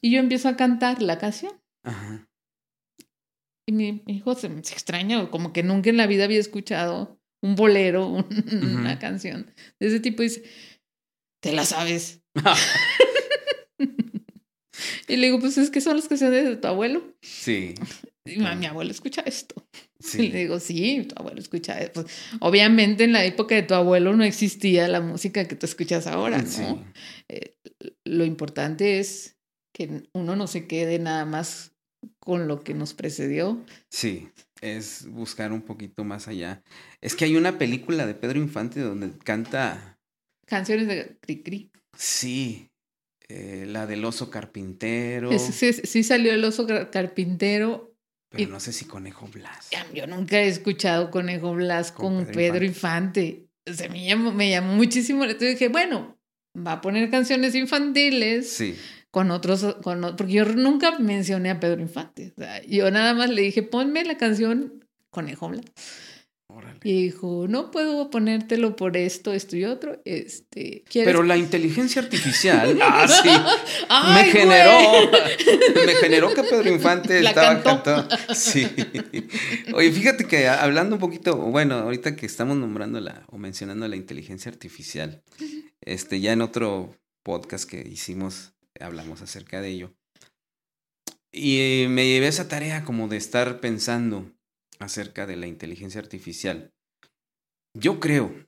[0.00, 1.52] Y yo empiezo a cantar la canción.
[1.84, 2.28] Ajá.
[3.66, 7.54] Y mi hijo se, se extraña, como que nunca en la vida había escuchado un
[7.56, 10.22] bolero, un- una canción de ese tipo.
[10.22, 10.42] Y dice,
[11.42, 12.22] ¿te la sabes?
[15.08, 17.02] Y le digo, pues es que son las canciones de tu abuelo.
[17.20, 17.74] Sí.
[18.24, 19.54] Y "Ma, mi abuelo escucha esto.
[20.00, 20.28] Y Sí.
[20.30, 22.02] le digo, sí, tu abuelo escucha esto.
[22.02, 26.08] Pues, obviamente en la época de tu abuelo no existía la música que tú escuchas
[26.08, 26.48] ahora, ¿no?
[26.48, 26.64] Sí.
[27.28, 27.54] Eh,
[28.04, 29.36] lo importante es
[29.72, 31.72] que uno no se quede nada más
[32.18, 33.64] con lo que nos precedió.
[33.90, 34.28] Sí,
[34.62, 36.62] es buscar un poquito más allá.
[37.02, 39.98] Es que hay una película de Pedro Infante donde canta,
[40.46, 41.70] Canciones de Cricri.
[41.96, 42.70] sí,
[43.28, 47.94] eh, la del oso carpintero, Sí, sí salió el oso car- carpintero.
[48.30, 49.70] pero y- no sé si Conejo Blas.
[49.94, 53.46] Yo nunca he escuchado Conejo Blas Con con, Pedro Pedro Infante.
[53.68, 55.24] O sea, me llamó, me llamó muchísimo.
[55.24, 56.18] Entonces dije, bueno,
[56.56, 58.76] va a poner canciones infantiles Sí,
[59.12, 62.32] con otros, con, porque yo nunca mencioné a Pedro Infante.
[62.36, 65.52] O sea, yo nada más le dije, ponme la canción Conejo
[66.48, 66.78] órale.
[66.82, 70.00] Y dijo, no puedo ponértelo por esto, esto y otro.
[70.06, 71.12] Este, ¿quieres?
[71.12, 75.10] Pero la inteligencia artificial, ah, sí, me ¡Ay, generó,
[75.84, 77.84] me generó que Pedro Infante La estaba cantó.
[77.84, 78.34] cantando.
[78.34, 78.66] Sí.
[79.74, 83.96] Oye, fíjate que hablando un poquito, bueno, ahorita que estamos nombrando la o mencionando la
[83.96, 85.22] inteligencia artificial,
[85.82, 89.94] este, ya en otro podcast que hicimos hablamos acerca de ello.
[91.32, 94.30] Y me llevé esa tarea como de estar pensando
[94.78, 96.72] acerca de la inteligencia artificial.
[97.74, 98.46] Yo creo,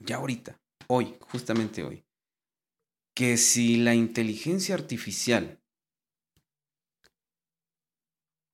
[0.00, 2.04] ya ahorita, hoy, justamente hoy,
[3.14, 5.60] que si la inteligencia artificial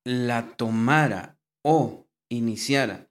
[0.05, 3.11] la tomara o iniciara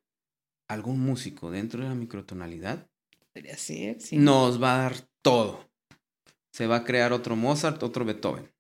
[0.68, 2.88] algún músico dentro de la microtonalidad,
[3.34, 4.18] Podría ser, sí.
[4.18, 5.69] nos va a dar todo.
[6.60, 8.52] Se va a crear otro Mozart, otro Beethoven.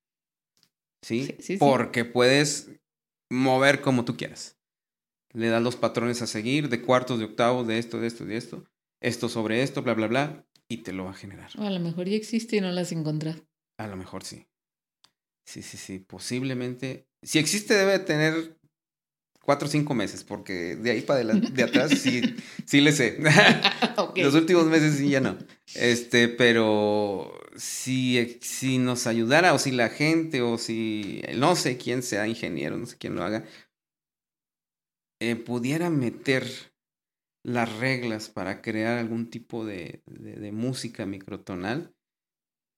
[1.06, 1.26] ¿Sí?
[1.26, 1.58] Sí, sí, sí.
[1.58, 2.72] Porque puedes
[3.30, 4.58] mover como tú quieras.
[5.34, 8.38] Le das los patrones a seguir de cuartos, de octavos, de esto, de esto, de
[8.38, 8.64] esto.
[9.02, 10.46] Esto sobre esto, bla, bla, bla.
[10.70, 11.50] Y te lo va a generar.
[11.58, 13.46] O a lo mejor ya existe y no las encontrado.
[13.78, 14.48] A lo mejor sí.
[15.46, 16.00] Sí, sí, sí.
[16.00, 17.06] Posiblemente.
[17.22, 18.58] Si existe, debe de tener
[19.42, 22.22] cuatro o cinco meses, porque de ahí para adelante, de atrás sí,
[22.66, 23.20] sí le sé.
[24.16, 25.38] Los últimos meses sí ya no.
[25.76, 32.02] Este, pero si, si nos ayudara, o si la gente, o si no sé quién
[32.02, 33.46] sea ingeniero, no sé quién lo haga,
[35.22, 36.48] eh, pudiera meter
[37.46, 41.94] las reglas para crear algún tipo de, de, de música microtonal,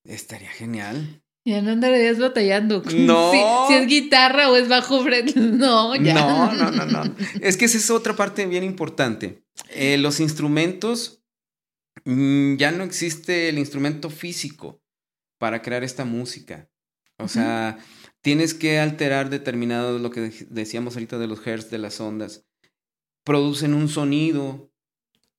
[0.04, 1.22] estaría genial.
[1.46, 2.84] Ya no andarías batallando.
[2.96, 3.32] No.
[3.32, 5.36] Si, si es guitarra o es bajo fret.
[5.36, 6.14] No, ya.
[6.14, 7.16] No, no, no, no.
[7.42, 9.44] Es que esa es otra parte bien importante.
[9.70, 11.21] Eh, los instrumentos,
[12.06, 14.82] ya no existe el instrumento físico
[15.40, 16.70] para crear esta música.
[17.18, 17.78] O sea,
[18.22, 22.46] tienes que alterar determinado, lo que dec- decíamos ahorita de los hertz de las ondas.
[23.24, 24.72] Producen un sonido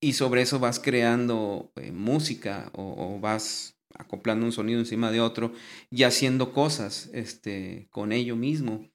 [0.01, 5.21] y sobre eso vas creando eh, música o, o vas acoplando un sonido encima de
[5.21, 5.53] otro
[5.91, 8.89] y haciendo cosas este, con ello mismo.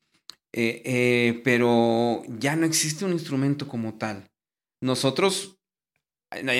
[0.53, 4.31] Eh, eh, pero ya no existe un instrumento como tal.
[4.81, 5.56] Nosotros,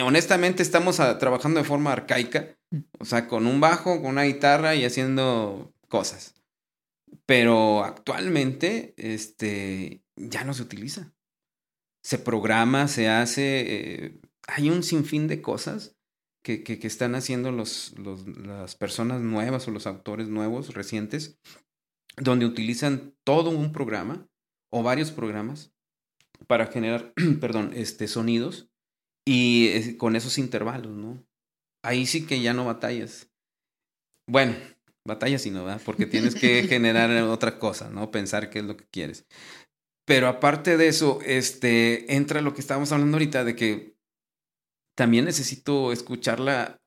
[0.03, 2.57] honestamente, estamos trabajando de forma arcaica,
[2.99, 6.35] o sea, con un bajo, con una guitarra y haciendo cosas.
[7.25, 11.13] Pero actualmente, este, ya no se utiliza.
[12.03, 15.95] Se programa, se hace, eh, hay un sinfín de cosas
[16.43, 21.37] que, que, que están haciendo los, los, las personas nuevas o los autores nuevos, recientes,
[22.15, 24.29] donde utilizan todo un programa
[24.71, 25.73] o varios programas
[26.47, 28.69] para generar, perdón, este, sonidos
[29.29, 31.21] y con esos intervalos, ¿no?
[31.83, 33.29] Ahí sí que ya no batallas.
[34.25, 34.55] Bueno,
[35.05, 35.81] batallas y no, ¿verdad?
[35.83, 38.09] Porque tienes que generar otra cosa, ¿no?
[38.09, 39.25] Pensar qué es lo que quieres.
[40.05, 43.97] Pero aparte de eso, este, entra lo que estábamos hablando ahorita de que
[44.95, 46.79] también necesito escucharla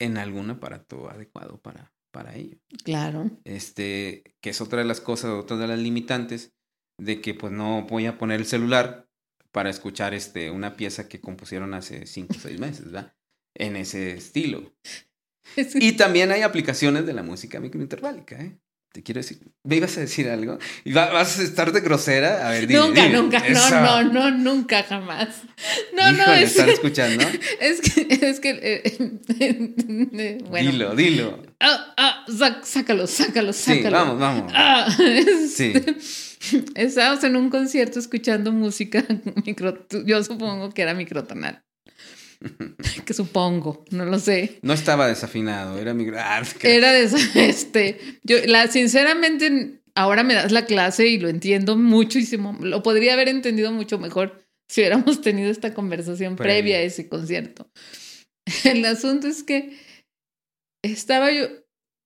[0.00, 2.58] en algún aparato adecuado para, para ello.
[2.82, 3.30] Claro.
[3.44, 6.52] Este, que es otra de las cosas, otra de las limitantes,
[6.98, 9.03] de que pues no voy a poner el celular
[9.54, 13.14] para escuchar este, una pieza que compusieron hace cinco o seis meses, ¿verdad?
[13.54, 14.74] En ese estilo.
[15.76, 18.58] Y también hay aplicaciones de la música microinterválica, ¿eh?
[18.92, 20.58] Te quiero decir, ¿me ibas a decir algo?
[20.84, 22.48] ¿Y ¿Vas a estar de grosera?
[22.48, 23.16] A ver, dime, Nunca, dime.
[23.18, 23.70] nunca, Eso.
[23.80, 25.42] no, no, no, nunca, jamás.
[25.94, 27.24] No, no, Híjole, es, ¿están escuchando?
[27.60, 28.82] es que, es que, eh,
[29.40, 30.70] eh, bueno.
[30.72, 31.42] Dilo, dilo.
[31.60, 33.90] Ah, ah, sac- sácalo, sácalo, Sí, sácalo.
[33.96, 34.52] vamos, vamos.
[34.54, 34.88] Ah,
[35.54, 35.72] Sí.
[36.74, 39.04] Estábamos en un concierto escuchando música
[39.46, 41.62] micro, yo supongo que era microtonal.
[43.06, 44.58] Que supongo, no lo sé.
[44.62, 46.06] No estaba desafinado, era mi...
[46.14, 51.76] Ah, Era de este, yo, la, sinceramente, ahora me das la clase y lo entiendo
[51.76, 52.56] muchísimo.
[52.60, 56.54] Lo podría haber entendido mucho mejor si hubiéramos tenido esta conversación Previa.
[56.54, 57.70] previa a ese concierto.
[58.64, 59.78] El asunto es que
[60.82, 61.48] estaba yo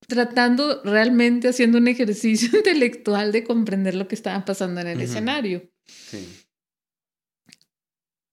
[0.09, 5.71] tratando realmente haciendo un ejercicio intelectual de comprender lo que estaba pasando en el escenario.
[5.87, 6.27] Sí.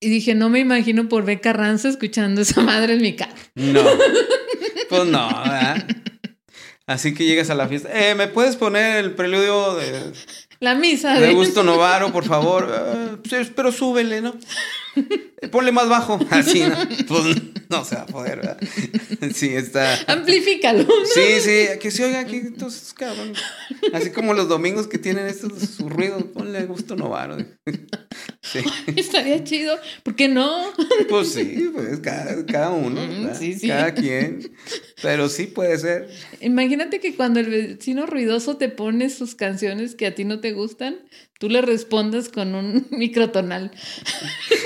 [0.00, 1.40] Y dije, no me imagino por B.
[1.40, 3.36] Carranza escuchando esa madre en mi carro.
[3.54, 3.82] No.
[4.88, 5.84] Pues no, ¿verdad?
[6.86, 7.90] Así que llegas a la fiesta.
[7.92, 10.12] Eh, ¿me puedes poner el preludio de,
[10.60, 11.34] La misa de de...
[11.34, 13.20] Gusto Novaro, por favor?
[13.28, 14.36] Pues, pero súbele, ¿no?
[14.96, 16.18] Eh, Ponle más bajo.
[16.30, 16.76] Así, ¿no?
[17.06, 17.36] Pues
[17.68, 18.58] no se va a poder, ¿verdad?
[19.34, 19.98] Sí, está.
[20.06, 20.84] Amplifícalo.
[20.84, 20.88] ¿no?
[21.06, 22.42] Sí, sí, que se oiga aquí,
[22.94, 23.32] cabrón.
[23.92, 27.36] Así como los domingos que tienen estos sus ruidos, ponle Gusto Novaro.
[28.40, 28.60] Sí,
[28.94, 29.76] Estaría chido.
[30.04, 30.72] ¿Por qué no?
[31.08, 33.36] pues sí, pues cada, cada uno, ¿verdad?
[33.36, 33.66] sí, sí.
[33.66, 34.52] cada quien.
[35.02, 36.08] Pero sí puede ser.
[36.40, 40.52] Imagínate que cuando el vecino ruidoso te pone sus canciones que a ti no te
[40.52, 41.00] gustan,
[41.38, 43.70] tú le respondas con un microtonal.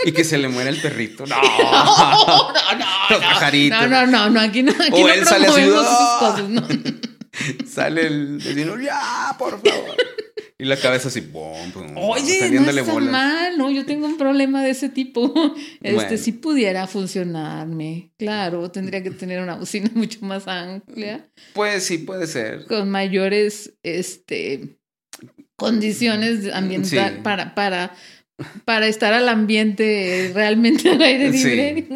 [0.04, 1.26] Y que se le muera el perrito.
[1.26, 1.36] No.
[1.36, 1.42] No,
[2.52, 2.86] no, no.
[3.10, 3.80] Los pajaritos.
[3.82, 6.16] No, no, no, no, aquí no, aquí O no él sale así, ¡ah!
[6.20, 6.66] cosas, ¿no?
[7.66, 9.96] Sale el vecino, ya, por favor.
[10.58, 13.10] Y la cabeza así, bom, bom, Oye, no está bolas.
[13.10, 15.32] mal, no, yo tengo un problema de ese tipo.
[15.80, 16.18] Este, Bueno.
[16.18, 22.26] si pudiera funcionarme, claro, tendría que tener una bocina mucho más amplia, Pues sí, puede
[22.26, 22.66] ser.
[22.66, 24.76] con mayores, este,
[25.60, 27.20] condiciones ambientales Sí.
[27.22, 27.94] para, para,
[28.64, 31.44] para estar al ambiente realmente al aire Sí.
[31.44, 31.86] libre.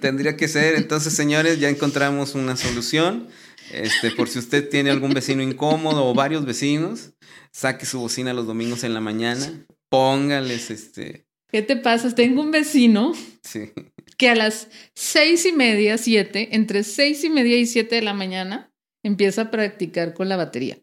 [0.00, 0.74] Tendría que ser.
[0.74, 3.28] Entonces, señores, ya encontramos una solución.
[3.72, 7.12] Este, por si usted tiene algún vecino incómodo o varios vecinos,
[7.52, 11.26] saque su bocina los domingos en la mañana, póngales este.
[11.50, 12.12] ¿Qué te pasa?
[12.14, 13.70] Tengo un vecino Sí.
[14.18, 18.12] que a las seis y media, siete, entre seis y media y siete de la
[18.12, 18.70] mañana,
[19.04, 20.78] empieza a practicar con la batería.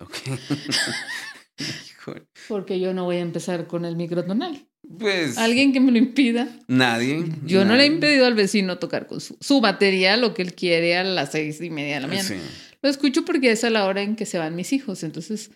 [0.00, 0.16] Ok.
[1.58, 2.22] Híjole.
[2.48, 4.66] Porque yo no voy a empezar con el microtonal.
[4.98, 5.38] Pues.
[5.38, 6.48] Alguien que me lo impida.
[6.66, 7.24] Nadie.
[7.44, 10.54] Yo no le he impedido al vecino tocar con su, su batería lo que él
[10.54, 12.28] quiere a las seis y media de la mañana.
[12.28, 12.36] Sí.
[12.80, 15.04] Lo escucho porque es a la hora en que se van mis hijos.
[15.04, 15.50] Entonces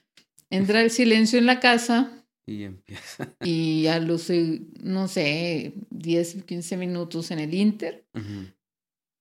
[0.51, 3.35] entra el silencio en la casa Y empieza.
[3.43, 8.07] y a los, eh, no sé, 10, 15 minutos en el Inter.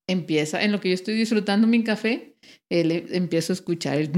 [0.08, 2.36] Empieza, en lo que yo estoy disfrutando mi café,
[2.70, 4.12] él eh, empiezo a escuchar el...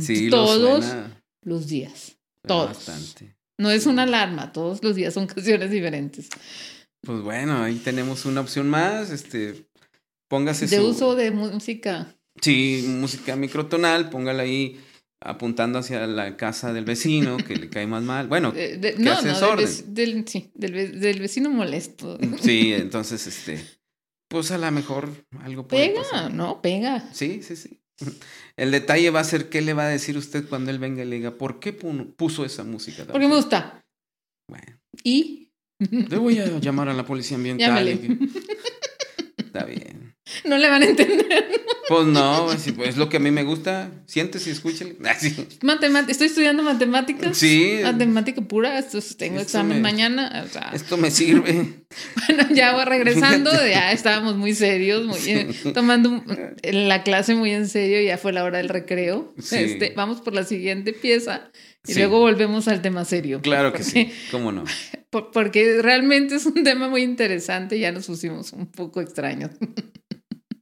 [0.00, 0.84] Sí, todos
[1.42, 2.16] los días.
[2.46, 2.68] Todos.
[2.86, 3.36] Bastante.
[3.58, 6.28] No es una alarma, todos los días son canciones diferentes.
[7.02, 9.10] Pues bueno, ahí tenemos una opción más.
[9.10, 9.66] Este,
[10.28, 10.86] póngase De su.
[10.88, 12.14] uso de música.
[12.40, 14.80] Sí, música microtonal, póngala ahí
[15.20, 18.28] apuntando hacia la casa del vecino que le cae más mal.
[18.28, 19.66] Bueno, eh, de- ¿qué no, no, del, desorden?
[19.66, 22.16] vec- del- sí, del, del vecino molesto.
[22.40, 23.60] sí, entonces, este,
[24.28, 25.10] pues a lo mejor
[25.40, 26.32] algo puede Pega, pasar.
[26.34, 27.08] no, pega.
[27.12, 27.80] Sí, sí, sí.
[28.56, 31.06] El detalle va a ser qué le va a decir usted cuando él venga y
[31.06, 33.04] le diga, ¿por qué puso esa música?
[33.04, 33.84] Porque me fuerte?" gusta.
[34.48, 35.50] Bueno, Y
[35.80, 37.68] le voy a llamar a la policía ambiental.
[37.68, 38.18] Llámale.
[39.36, 40.07] Está bien.
[40.44, 41.44] No le van a entender.
[41.88, 43.90] Pues no, pues, es lo que a mí me gusta.
[44.06, 44.96] Siéntese y escúchele.
[45.04, 45.34] Ah, sí.
[45.62, 47.36] Matemáticas, estoy estudiando matemáticas.
[47.36, 47.78] Sí.
[47.82, 50.44] Matemática pura, esto- tengo Esto examen me- mañana.
[50.46, 51.84] o sea, Esto me sirve.
[52.28, 56.22] Bueno, ya voy regresando, ya estábamos muy serios, muy, eh, tomando
[56.62, 59.32] la clase muy en serio, ya fue la hora del recreo.
[59.42, 59.56] Sí.
[59.56, 61.50] Este, vamos por la siguiente pieza
[61.86, 61.98] y Sí.
[62.00, 63.40] luego volvemos al tema serio.
[63.40, 64.12] Claro que sí.
[64.30, 64.64] ¿Cómo no?
[65.10, 69.52] por- porque realmente es un tema muy interesante, ya nos pusimos un poco extraños.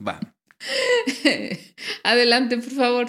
[2.04, 3.06] Adelante, por favor.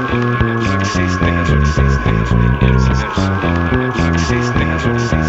[0.00, 2.28] Success dance, success dance,
[2.84, 5.19] success dance, success dance.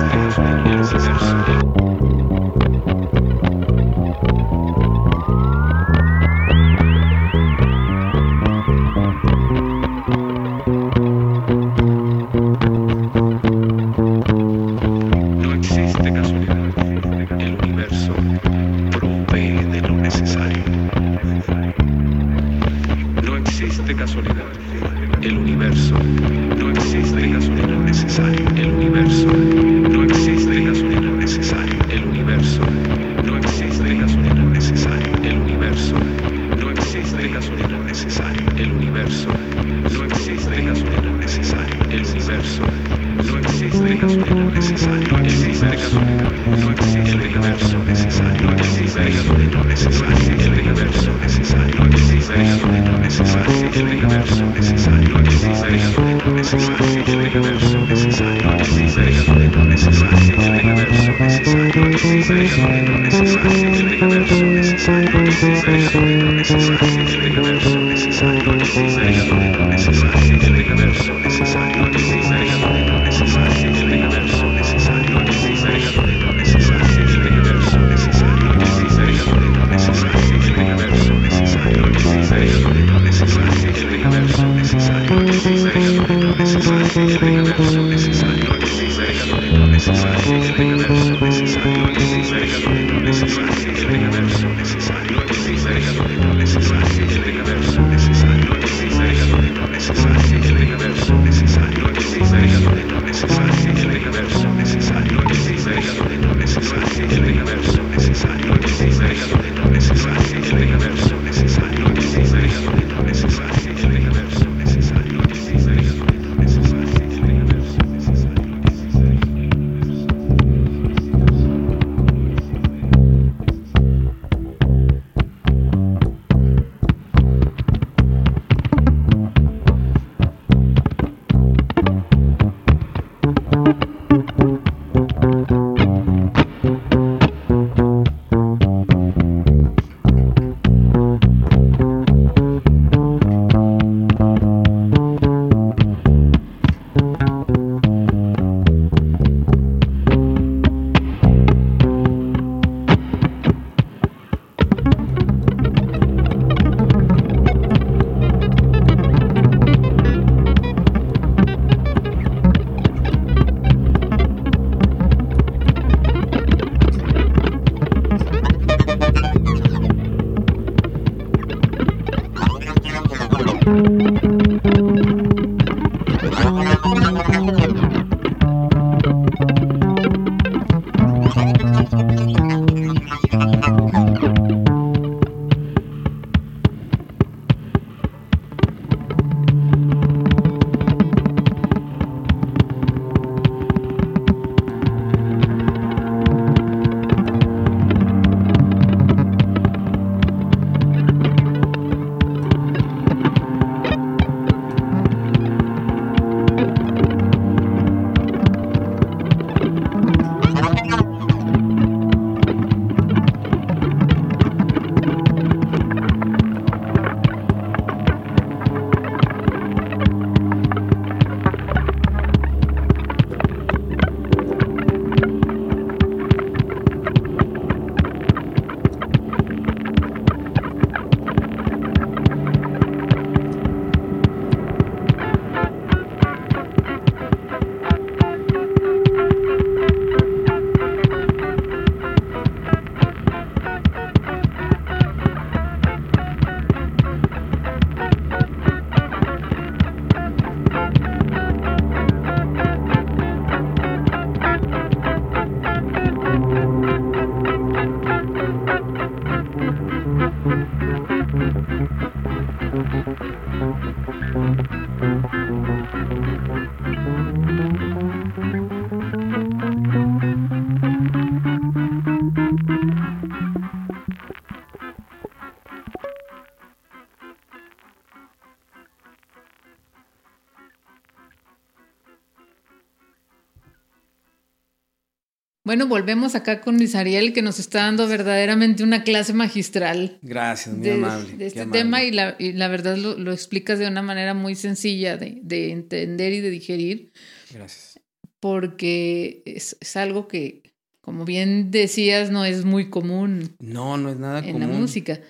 [285.71, 290.19] Bueno, volvemos acá con Luis Ariel, que nos está dando verdaderamente una clase magistral.
[290.21, 291.37] Gracias, muy de, amable.
[291.37, 294.55] De este tema y la, y la verdad lo, lo, explicas de una manera muy
[294.55, 297.13] sencilla de, de entender y de digerir.
[297.53, 298.01] Gracias.
[298.41, 300.61] Porque es, es, algo que,
[300.99, 303.55] como bien decías, no es muy común.
[303.59, 304.59] No, no es nada en común.
[304.59, 305.21] la música.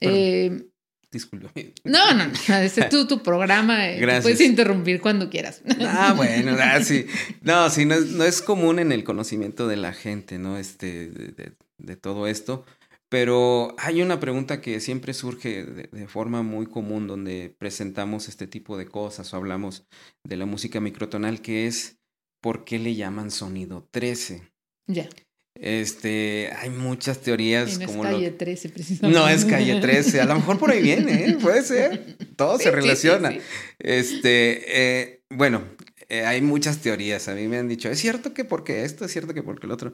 [0.00, 0.68] Eh,
[1.14, 1.72] Disculpe.
[1.84, 2.56] No, no, no.
[2.56, 3.88] Este es tu, tu programa.
[3.88, 4.24] Eh, Gracias.
[4.24, 5.62] Puedes interrumpir cuando quieras.
[5.80, 7.06] Ah, bueno, ah, sí.
[7.40, 10.58] No, sí, no es, no es, común en el conocimiento de la gente, ¿no?
[10.58, 12.64] Este, de, de, de todo esto.
[13.08, 18.48] Pero hay una pregunta que siempre surge de, de, forma muy común donde presentamos este
[18.48, 19.86] tipo de cosas o hablamos
[20.24, 21.98] de la música microtonal, que es
[22.42, 24.42] ¿por qué le llaman sonido 13?
[24.88, 25.08] Ya.
[25.54, 27.74] Este, hay muchas teorías.
[27.74, 28.36] Y no como es calle lo...
[28.36, 29.18] 13, precisamente.
[29.18, 30.20] No es calle 13.
[30.20, 31.38] A lo mejor por ahí viene, ¿eh?
[31.40, 32.16] puede ser.
[32.36, 33.30] Todo Sí, se relaciona.
[33.30, 33.42] sí, sí.
[33.78, 35.62] Este, eh, bueno,
[36.08, 37.28] eh, hay muchas teorías.
[37.28, 39.72] A mí me han dicho, es cierto que porque esto, es cierto que porque el
[39.72, 39.92] otro.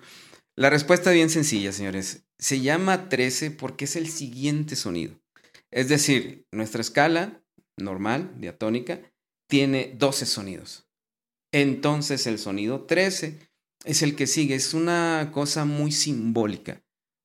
[0.57, 2.25] La respuesta es bien sencilla, señores.
[2.39, 5.21] Se llama 13 porque es el siguiente sonido.
[5.71, 7.43] Es decir, nuestra escala
[7.77, 9.01] normal, diatónica,
[9.49, 10.89] tiene 12 sonidos.
[11.53, 13.39] Entonces el sonido 13
[13.85, 14.55] es el que sigue.
[14.55, 16.83] Es una cosa muy simbólica.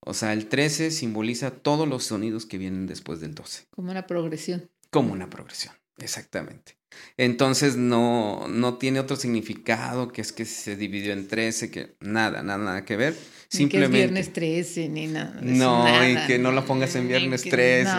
[0.07, 3.65] O sea, el 13 simboliza todos los sonidos que vienen después del 12.
[3.71, 4.69] Como una progresión.
[4.91, 6.77] Como una progresión, exactamente.
[7.17, 12.41] Entonces no, no tiene otro significado que es que se dividió en 13, que nada,
[12.43, 13.13] nada, nada que ver.
[13.51, 13.97] Ni Simplemente.
[13.97, 15.39] que es viernes 13, ni nada.
[15.41, 17.91] No, nada, y que no la pongas en viernes que- 13.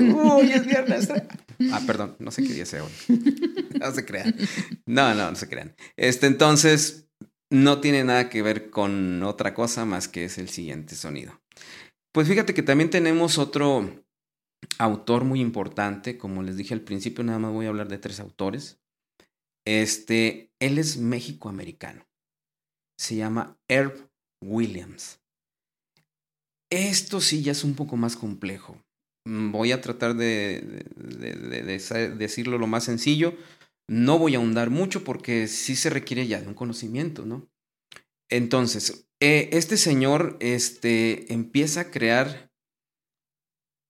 [0.00, 0.36] No.
[0.36, 1.26] Uy, es viernes 13.
[1.72, 2.92] Ah, perdón, no sé qué día sea hoy.
[3.80, 4.34] No se crean.
[4.86, 5.74] No, no, no se crean.
[5.96, 7.06] Este, entonces,
[7.50, 11.40] no tiene nada que ver con otra cosa más que es el siguiente sonido.
[12.12, 14.04] Pues fíjate que también tenemos otro
[14.78, 18.20] autor muy importante, como les dije al principio, nada más voy a hablar de tres
[18.20, 18.78] autores.
[19.66, 22.06] Este, él es México-americano.
[22.98, 24.10] Se llama Herb
[24.42, 25.20] Williams.
[26.70, 28.82] Esto sí ya es un poco más complejo.
[29.26, 33.34] Mm, Voy a tratar de, de, decirlo lo más sencillo.
[33.88, 37.48] No voy a ahondar mucho porque sí se requiere ya de un conocimiento, ¿no?
[38.30, 42.50] Entonces, eh, este señor este, empieza a crear.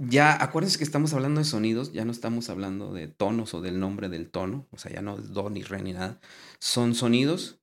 [0.01, 3.79] Ya, acuérdense que estamos hablando de sonidos, ya no estamos hablando de tonos o del
[3.79, 6.21] nombre del tono, o sea, ya no es do ni re ni nada.
[6.59, 7.61] Son sonidos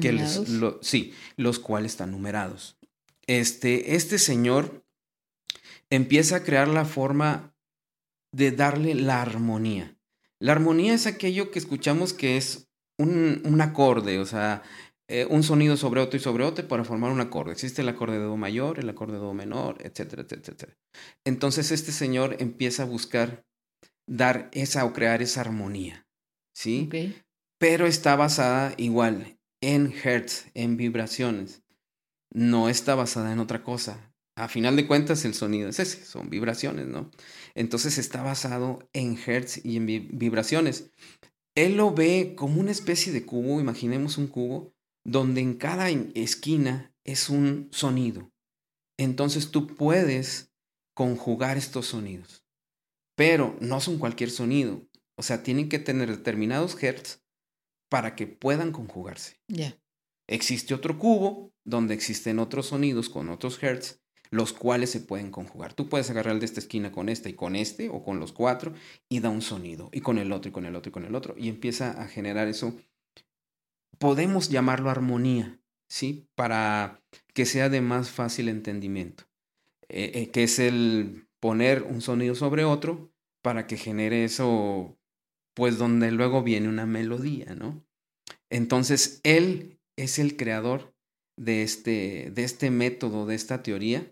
[0.00, 2.78] que les- lo- sí, los cuales están numerados.
[3.26, 4.84] Este, este señor
[5.90, 7.54] empieza a crear la forma
[8.32, 9.93] de darle la armonía.
[10.44, 12.68] La armonía es aquello que escuchamos que es
[12.98, 14.62] un, un acorde, o sea,
[15.08, 17.52] eh, un sonido sobre otro y sobre otro para formar un acorde.
[17.52, 20.76] Existe el acorde de Do mayor, el acorde de Do menor, etcétera, etcétera, etcétera.
[21.24, 23.46] Entonces este señor empieza a buscar
[24.06, 26.06] dar esa o crear esa armonía,
[26.54, 26.88] ¿sí?
[26.88, 27.24] Ok.
[27.58, 31.62] pero está basada igual en hertz, en vibraciones.
[32.30, 34.12] No está basada en otra cosa.
[34.36, 37.10] A final de cuentas, el sonido es ese, son vibraciones, ¿no?
[37.56, 40.90] Entonces está basado en hertz y en vi- vibraciones.
[41.54, 44.72] Él lo ve como una especie de cubo, imaginemos un cubo,
[45.04, 48.32] donde en cada esquina es un sonido.
[48.98, 50.50] Entonces tú puedes
[50.94, 52.44] conjugar estos sonidos,
[53.16, 54.86] pero no son cualquier sonido.
[55.16, 57.20] O sea, tienen que tener determinados hertz
[57.88, 59.40] para que puedan conjugarse.
[59.46, 59.78] Ya.
[60.28, 64.00] Existe otro cubo donde existen otros sonidos con otros hertz,
[64.30, 65.74] los cuales se pueden conjugar.
[65.74, 68.32] Tú puedes agarrar el de esta esquina con esta y con este, o con los
[68.32, 68.72] cuatro,
[69.08, 71.14] y da un sonido, y con el otro, y con el otro, y con el
[71.14, 72.74] otro, y empieza a generar eso.
[73.98, 76.26] Podemos llamarlo armonía, ¿sí?
[76.34, 77.00] Para
[77.32, 79.24] que sea de más fácil entendimiento,
[79.88, 83.12] Eh, eh, que es el poner un sonido sobre otro
[83.42, 84.96] para que genere eso,
[85.52, 87.84] pues donde luego viene una melodía, ¿no?
[88.48, 90.94] Entonces, él es el creador
[91.36, 94.10] de este, de este método, de esta teoría.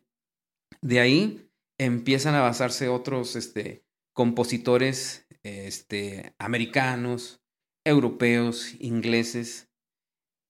[0.81, 1.49] De ahí
[1.79, 7.41] empiezan a basarse otros este, compositores este, americanos,
[7.85, 9.69] europeos, ingleses,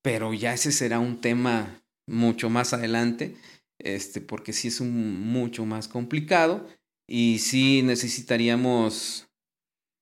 [0.03, 3.35] pero ya ese será un tema mucho más adelante,
[3.79, 6.67] este, porque sí es un, mucho más complicado
[7.07, 9.27] y sí necesitaríamos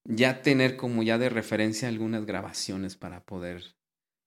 [0.03, 3.76] ya tener como ya de referencia algunas grabaciones para poder,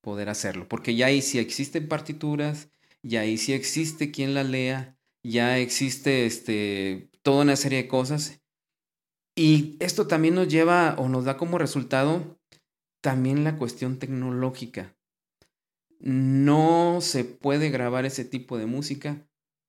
[0.01, 0.69] poder hacerlo.
[0.69, 2.69] Porque ya ahí sí existen partituras,
[3.03, 8.41] ya ahí sí existe quien la lea, ya existe este, toda una serie de cosas.
[9.35, 12.39] Y esto también nos lleva o nos da como resultado
[13.01, 14.97] también la cuestión tecnológica.
[15.99, 19.27] No se puede grabar ese tipo de música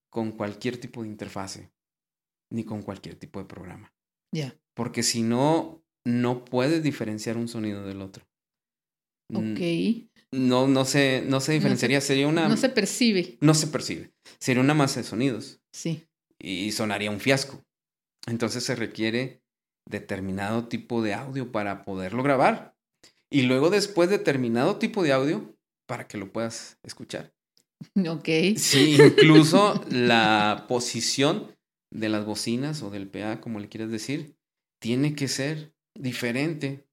[0.10, 1.72] con cualquier tipo de interfase,
[2.52, 3.94] ni con cualquier tipo de programa.
[4.32, 4.56] Ya.
[4.74, 8.28] Porque si no, no puedes diferenciar un sonido del otro.
[9.34, 10.08] Ok.
[10.32, 12.50] No, no se, no se diferenciaría, sería una...
[12.50, 13.38] No se percibe.
[13.42, 14.12] No se percibe.
[14.40, 15.62] Sería una masa de sonidos.
[15.72, 16.04] Sí.
[16.40, 17.64] Y sonaría un fiasco.
[18.28, 19.42] Entonces se requiere
[19.88, 22.76] determinado tipo de audio para poderlo grabar.
[23.30, 25.56] Y luego después determinado tipo de audio
[25.88, 27.34] para que lo puedas escuchar.
[28.10, 28.30] Ok.
[28.58, 31.56] Sí, incluso la posición
[31.92, 34.36] de las bocinas o del PA, como le quieras decir,
[34.82, 36.85] tiene que ser diferente.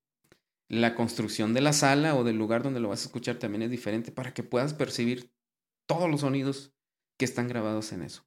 [0.72, 3.70] La construcción de la sala o del lugar donde lo vas a escuchar también es
[3.70, 5.30] diferente para que puedas percibir
[5.86, 6.72] todos los sonidos
[7.18, 8.24] que están grabados en eso.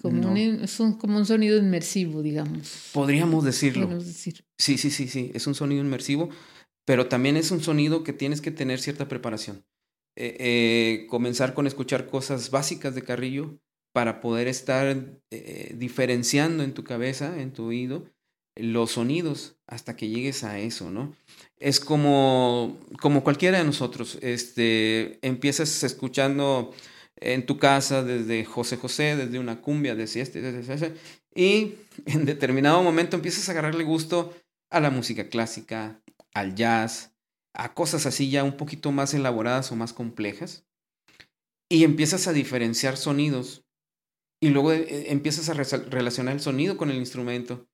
[0.00, 2.90] Como, un, es un, como un sonido inmersivo, digamos.
[2.92, 3.86] Podríamos decirlo.
[3.86, 4.44] Decir.
[4.58, 5.30] Sí, sí, sí, sí.
[5.34, 6.30] Es un sonido inmersivo,
[6.84, 9.64] pero también es un sonido que tienes que tener cierta preparación.
[10.16, 13.60] Eh, eh, comenzar con escuchar cosas básicas de Carrillo
[13.92, 18.10] para poder estar eh, diferenciando en tu cabeza, en tu oído,
[18.56, 21.14] los sonidos hasta que llegues a eso, ¿no?
[21.58, 26.74] Es como, como cualquiera de nosotros, este, empiezas escuchando
[27.16, 30.94] en tu casa desde José José, desde una cumbia, desde este, desde ese,
[31.34, 31.74] y
[32.06, 34.34] en determinado momento empiezas a agarrarle gusto
[34.70, 36.02] a la música clásica,
[36.34, 37.14] al jazz,
[37.54, 40.66] a cosas así ya un poquito más elaboradas o más complejas,
[41.70, 43.64] y empiezas a diferenciar sonidos,
[44.40, 47.68] y luego eh, empiezas a relacionar el sonido con el instrumento,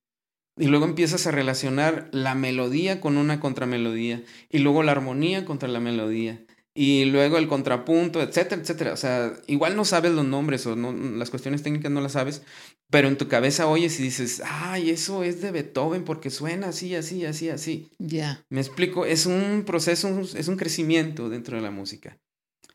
[0.59, 5.69] y luego empiezas a relacionar la melodía con una contramelodía, y luego la armonía contra
[5.69, 6.45] la melodía,
[6.75, 8.93] y luego el contrapunto, etcétera, etcétera.
[8.93, 12.43] O sea, igual no sabes los nombres o no, las cuestiones técnicas no las sabes,
[12.91, 16.95] pero en tu cabeza oyes y dices, ay, eso es de Beethoven porque suena así,
[16.95, 17.91] así, así, así.
[17.99, 18.45] Ya.
[18.49, 22.19] Me explico, es un proceso, es un crecimiento dentro de la música.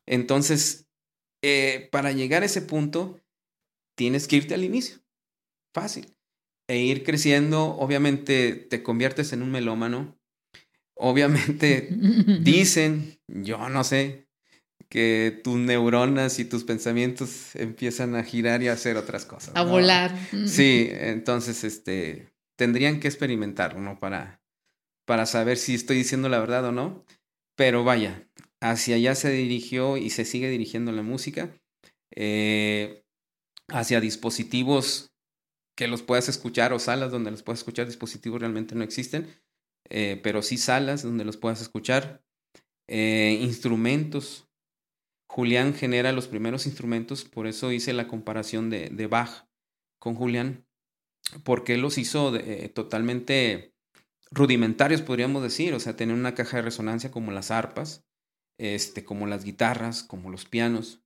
[0.06, 0.88] Entonces,
[1.42, 3.22] eh, para llegar a ese punto,
[3.96, 4.98] tienes que irte al inicio.
[5.74, 6.14] Fácil.
[6.68, 10.18] E ir creciendo, obviamente te conviertes en un melómano
[10.96, 11.90] Obviamente
[12.42, 14.28] dicen, yo no sé,
[14.90, 19.56] que tus neuronas y tus pensamientos empiezan a girar y a hacer otras cosas.
[19.56, 20.16] A volar.
[20.46, 24.00] Sí, entonces este tendrían que experimentarlo, ¿no?
[24.00, 24.42] Para,
[25.06, 27.06] para saber si estoy diciendo la verdad o no.
[27.56, 28.28] Pero vaya,
[28.62, 31.50] hacia allá se dirigió y se sigue dirigiendo la música.
[32.16, 33.04] Eh,
[33.70, 35.13] hacia dispositivos
[35.76, 39.28] que los puedas escuchar o salas donde los puedas escuchar, dispositivos realmente no existen
[39.90, 42.24] eh, pero sí salas donde los puedas escuchar.
[42.88, 44.48] Eh, instrumentos.
[45.28, 49.48] Julián genera los primeros instrumentos, por eso hice la comparación de, de Bach
[49.98, 50.68] con Julián,
[51.44, 53.74] porque él los hizo eh, totalmente
[54.30, 58.06] rudimentarios, podríamos decir, o sea, tener una caja de resonancia como las arpas,
[58.60, 61.03] este, como las guitarras, como los pianos,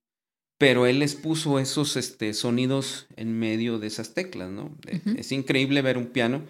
[0.58, 4.76] pero él les puso esos este, sonidos en medio de esas teclas, ¿no?
[5.18, 6.44] Es increíble ver un piano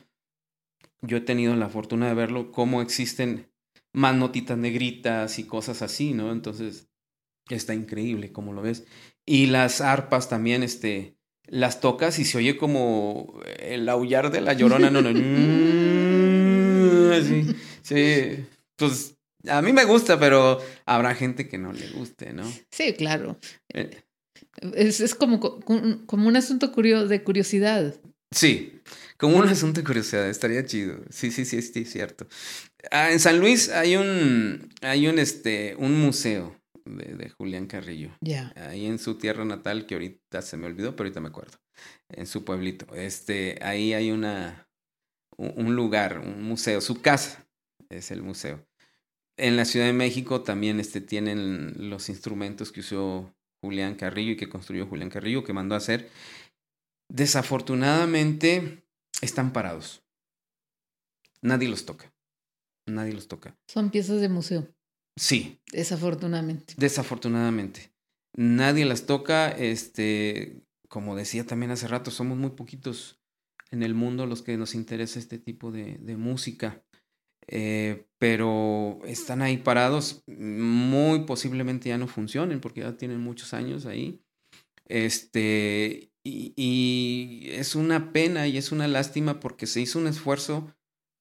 [1.01, 3.49] yo he tenido la fortuna de verlo, cómo existen
[3.93, 6.31] más notitas negritas y cosas así, ¿no?
[6.31, 6.89] Entonces,
[7.49, 8.85] está increíble como lo ves.
[9.25, 14.53] Y las arpas también, este, las tocas y se oye como el aullar de la
[14.53, 15.13] llorona, no, no,
[17.23, 18.45] sí, sí,
[18.75, 19.16] pues
[19.49, 22.43] a mí me gusta, pero habrá gente que no le guste, ¿no?
[22.71, 23.39] Sí, claro.
[23.73, 24.03] Eh.
[24.73, 27.95] Es, es como, como un asunto curio, de curiosidad.
[28.31, 28.81] Sí,
[29.17, 30.99] como un asunto de curiosidad, estaría chido.
[31.09, 32.27] Sí, sí, sí, sí, cierto.
[32.91, 38.11] Ah, en San Luis hay un, hay un, este, un museo de, Julián Carrillo.
[38.21, 38.53] Ya.
[38.55, 41.57] Ahí en su tierra natal, que ahorita se me olvidó, pero ahorita me acuerdo.
[42.09, 42.93] En su pueblito.
[42.95, 44.69] Este, ahí hay una,
[45.37, 47.47] un lugar, un museo, su casa
[47.89, 48.66] es el museo.
[49.37, 54.37] En la Ciudad de México también este, tienen los instrumentos que usó Julián Carrillo y
[54.37, 56.09] que construyó Julián Carrillo, que mandó a hacer.
[57.09, 58.83] Desafortunadamente,
[59.21, 60.03] están parados.
[61.41, 62.11] Nadie los toca.
[62.87, 63.55] Nadie los toca.
[63.67, 64.67] Son piezas de museo.
[65.17, 65.59] Sí.
[65.71, 66.73] Desafortunadamente.
[66.77, 67.91] Desafortunadamente.
[68.35, 69.49] Nadie las toca.
[69.51, 73.19] Este, como decía también hace rato, somos muy poquitos
[73.71, 76.83] en el mundo los que nos interesa este tipo de, de música.
[77.47, 80.23] Eh, pero están ahí parados.
[80.27, 84.21] Muy posiblemente ya no funcionen porque ya tienen muchos años ahí.
[84.85, 90.73] Este, y, es una pena y es una lástima porque se hizo un esfuerzo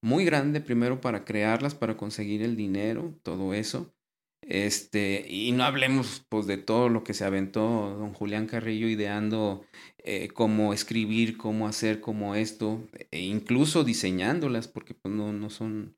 [0.03, 3.93] muy grande primero para crearlas, para conseguir el dinero, todo eso.
[4.43, 9.65] Este, y no hablemos pues de todo lo que se aventó don Julián Carrillo ideando
[9.99, 15.97] eh, cómo escribir, cómo hacer, cómo esto, e incluso diseñándolas, porque pues no, no son,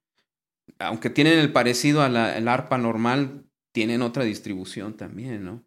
[0.78, 5.64] aunque tienen el parecido a la, el arpa normal, tienen otra distribución también, ¿no?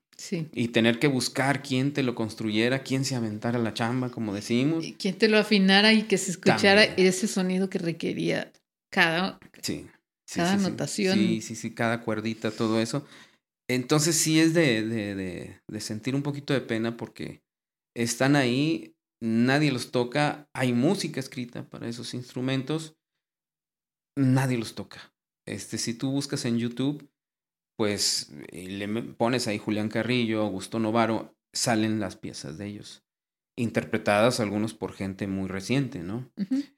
[0.54, 4.86] Y tener que buscar quién te lo construyera, quién se aventara la chamba, como decimos.
[4.86, 8.52] Y quién te lo afinara y que se escuchara ese sonido que requería
[8.92, 9.40] cada.
[9.64, 9.88] Sí.
[10.32, 11.18] cada notación.
[11.18, 13.06] Sí, sí, sí, cada cuerdita, todo eso.
[13.68, 17.42] Entonces sí es de, de, de, de sentir un poquito de pena porque
[17.96, 22.96] están ahí, nadie los toca, hay música escrita para esos instrumentos,
[24.16, 25.14] nadie los toca.
[25.46, 27.10] Este, si tú buscas en YouTube,
[27.78, 33.04] pues le pones ahí Julián Carrillo, Augusto Novaro, salen las piezas de ellos,
[33.58, 36.32] interpretadas algunos por gente muy reciente, ¿no?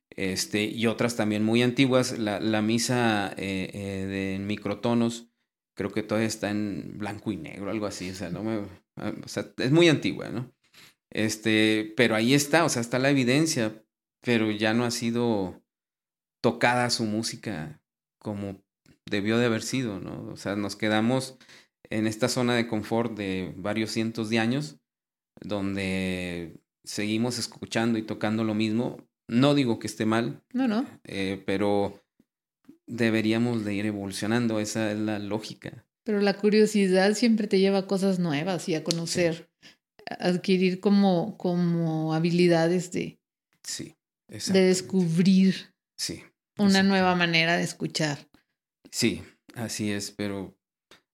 [0.09, 2.17] Este, y otras también muy antiguas.
[2.17, 5.29] La, la misa eh, eh, de microtonos,
[5.75, 8.09] creo que todavía está en blanco y negro, algo así.
[8.09, 8.61] O sea, no me,
[8.97, 10.53] ah, o sea, es muy antigua, ¿no?
[11.09, 13.83] Este, pero ahí está, o sea, está la evidencia,
[14.21, 15.62] pero ya no ha sido
[16.43, 17.81] tocada su música
[18.19, 18.61] como
[19.09, 20.29] debió de haber sido, ¿no?
[20.29, 21.37] O sea, nos quedamos
[21.89, 24.77] en esta zona de confort de varios cientos de años,
[25.39, 29.07] donde seguimos escuchando y tocando lo mismo.
[29.29, 30.43] No digo que esté mal.
[30.53, 30.85] No, no.
[31.05, 32.03] Eh, pero
[32.87, 35.85] deberíamos de ir evolucionando, esa es la lógica.
[36.03, 39.49] Pero la curiosidad siempre te lleva a cosas nuevas y a conocer,
[40.19, 43.17] adquirir como, como habilidades de,
[43.63, 43.95] sí,
[44.27, 46.23] de descubrir sí,
[46.57, 48.27] una nueva manera de escuchar.
[48.91, 49.23] Sí,
[49.55, 50.55] así es, pero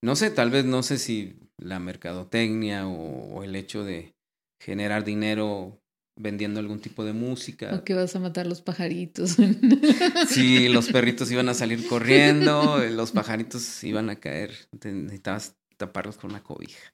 [0.01, 4.15] no sé, tal vez no sé si la mercadotecnia o, o el hecho de
[4.59, 5.81] generar dinero
[6.19, 7.73] vendiendo algún tipo de música.
[7.73, 9.37] O que vas a matar los pajaritos.
[10.27, 14.51] Sí, los perritos iban a salir corriendo, los pajaritos iban a caer,
[14.83, 16.93] necesitabas taparlos con una cobija.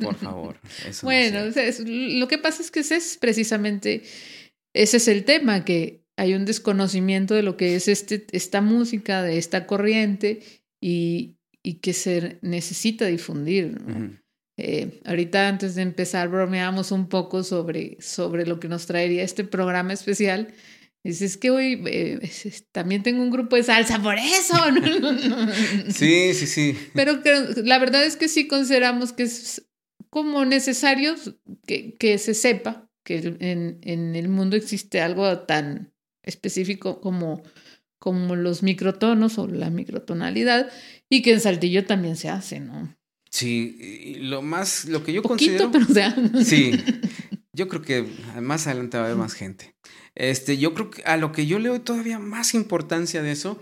[0.00, 0.60] Por favor.
[0.86, 1.40] Eso bueno,
[1.86, 4.04] lo que pasa es que ese es precisamente,
[4.72, 9.24] ese es el tema, que hay un desconocimiento de lo que es este, esta música,
[9.24, 10.40] de esta corriente
[10.80, 13.76] y, y que se necesita difundir.
[14.56, 19.42] Eh, ahorita antes de empezar bromeamos un poco sobre, sobre lo que nos traería este
[19.42, 20.54] programa especial.
[21.02, 22.30] Dices es que hoy eh,
[22.70, 24.54] también tengo un grupo de salsa por eso.
[25.88, 26.78] sí, sí, sí.
[26.94, 27.18] Pero
[27.64, 29.66] la verdad es que sí consideramos que es
[30.08, 31.16] como necesario
[31.66, 35.91] que, que se sepa que en, en, el mundo existe algo tan
[36.22, 37.42] específico como,
[37.98, 40.70] como los microtonos o la microtonalidad
[41.08, 42.96] y que en Saltillo también se hace, ¿no?
[43.30, 45.70] Sí, lo más, lo que yo Poquito, considero.
[45.72, 46.44] Pero, o sea.
[46.44, 46.72] Sí,
[47.54, 48.06] yo creo que
[48.40, 49.74] más adelante va a haber más gente.
[50.14, 53.58] Este, yo creo que a lo que yo le doy todavía más importancia de eso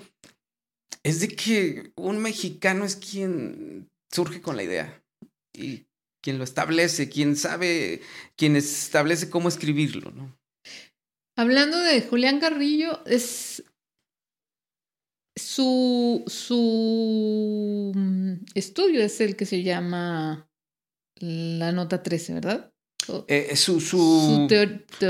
[1.03, 5.03] es de que un mexicano es quien surge con la idea
[5.53, 5.87] y
[6.23, 8.03] quien lo establece, quien sabe,
[8.37, 10.37] quien establece cómo escribirlo, ¿no?
[11.41, 13.65] Hablando de Julián Carrillo, es
[15.35, 20.51] su, su mm, estudio es el que se llama
[21.19, 22.71] la nota 13, ¿verdad?
[23.27, 24.49] Eh, su, su,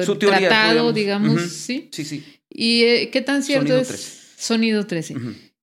[0.04, 1.88] su, tratado, digamos, ¿sí?
[1.90, 2.24] Sí, sí.
[2.48, 3.88] ¿Y eh, qué tan cierto Sonido es?
[3.88, 4.20] 13.
[4.36, 5.16] Sonido 13.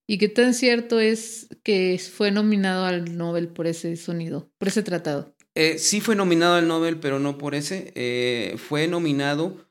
[0.06, 4.84] ¿Y qué tan cierto es que fue nominado al Nobel por ese sonido, por ese
[4.84, 5.34] tratado?
[5.56, 7.94] Eh, sí fue nominado al Nobel, pero no por ese.
[7.96, 9.67] Eh, fue nominado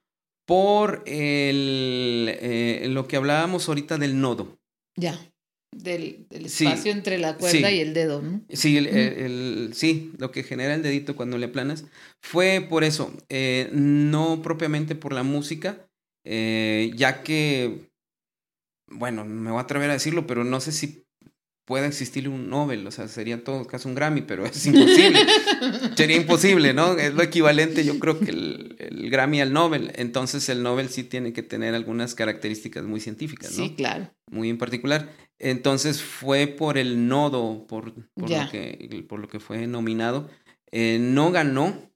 [0.46, 4.58] por el, eh, lo que hablábamos ahorita del nodo.
[4.96, 5.20] Ya,
[5.72, 7.74] del, del espacio sí, entre la cuerda sí.
[7.74, 8.40] y el dedo, ¿no?
[8.48, 11.84] Sí, el, el, el, sí, lo que genera el dedito cuando le aplanas.
[12.22, 15.86] Fue por eso, eh, no propiamente por la música,
[16.24, 17.90] eh, ya que,
[18.88, 21.05] bueno, me voy a atrever a decirlo, pero no sé si
[21.66, 25.18] pueda existir un Nobel, o sea, sería en todo caso un Grammy, pero es imposible.
[25.96, 26.96] sería imposible, ¿no?
[26.96, 29.92] Es lo equivalente, yo creo que el, el, Grammy al Nobel.
[29.96, 33.64] Entonces el Nobel sí tiene que tener algunas características muy científicas, ¿no?
[33.64, 34.08] Sí, claro.
[34.30, 35.12] Muy en particular.
[35.40, 40.30] Entonces fue por el nodo, por, por, lo, que, por lo que fue nominado.
[40.70, 41.90] Eh, no ganó,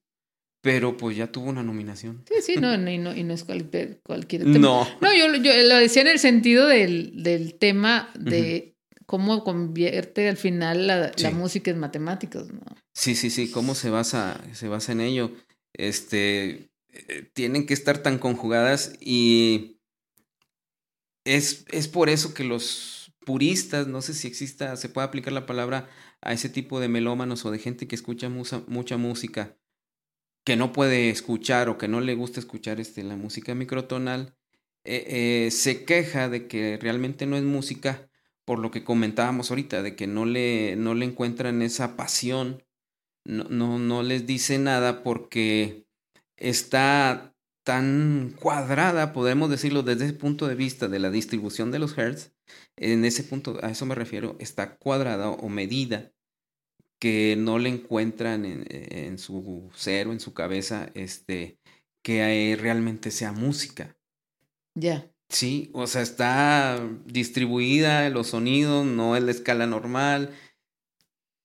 [0.63, 2.25] pero pues ya tuvo una nominación.
[2.29, 4.59] Sí, sí, no, y no, y no es cualquier, cualquier tema.
[4.59, 4.89] No.
[5.01, 8.41] No, yo, yo lo decía en el sentido del, del tema de...
[8.41, 8.70] Uh -huh
[9.11, 11.25] cómo convierte al final la, sí.
[11.25, 12.61] la, música en matemáticas, ¿no?
[12.95, 15.33] Sí, sí, sí, cómo se basa, se basa en ello.
[15.73, 19.81] Este, eh, tienen que estar tan conjugadas y
[21.25, 25.45] es, es por eso que los puristas, no sé si exista, se puede aplicar la
[25.45, 25.91] palabra
[26.21, 29.57] a ese tipo de melómanos o de gente que escucha mucha, mucha música,
[30.45, 34.37] que no puede escuchar o que no le gusta escuchar este, la música microtonal,
[34.85, 38.09] eh, eh, se queja de que realmente no es música
[38.51, 42.65] por lo que comentábamos ahorita, de que no le, no le encuentran esa pasión,
[43.25, 45.87] no, no, no les dice nada porque
[46.37, 47.33] está
[47.65, 52.33] tan cuadrada, podemos decirlo desde ese punto de vista de la distribución de los hertz,
[52.77, 56.11] en ese punto, a eso me refiero, está cuadrada o medida
[56.99, 61.61] que no le encuentran en, en su ser o en su cabeza este,
[62.03, 63.97] que realmente sea música.
[64.75, 65.09] Ya.
[65.31, 70.31] Sí, o sea, está distribuida los sonidos, no es la escala normal.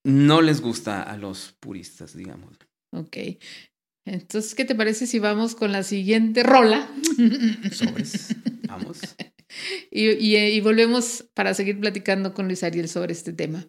[0.03, 2.57] No les gusta a los puristas, digamos.
[2.91, 3.17] Ok.
[4.05, 6.87] Entonces, ¿qué te parece si vamos con la siguiente rola?
[7.71, 8.35] Sobres.
[8.67, 8.99] Vamos.
[9.89, 13.67] y, y, y volvemos para seguir platicando con Luis Ariel sobre este tema.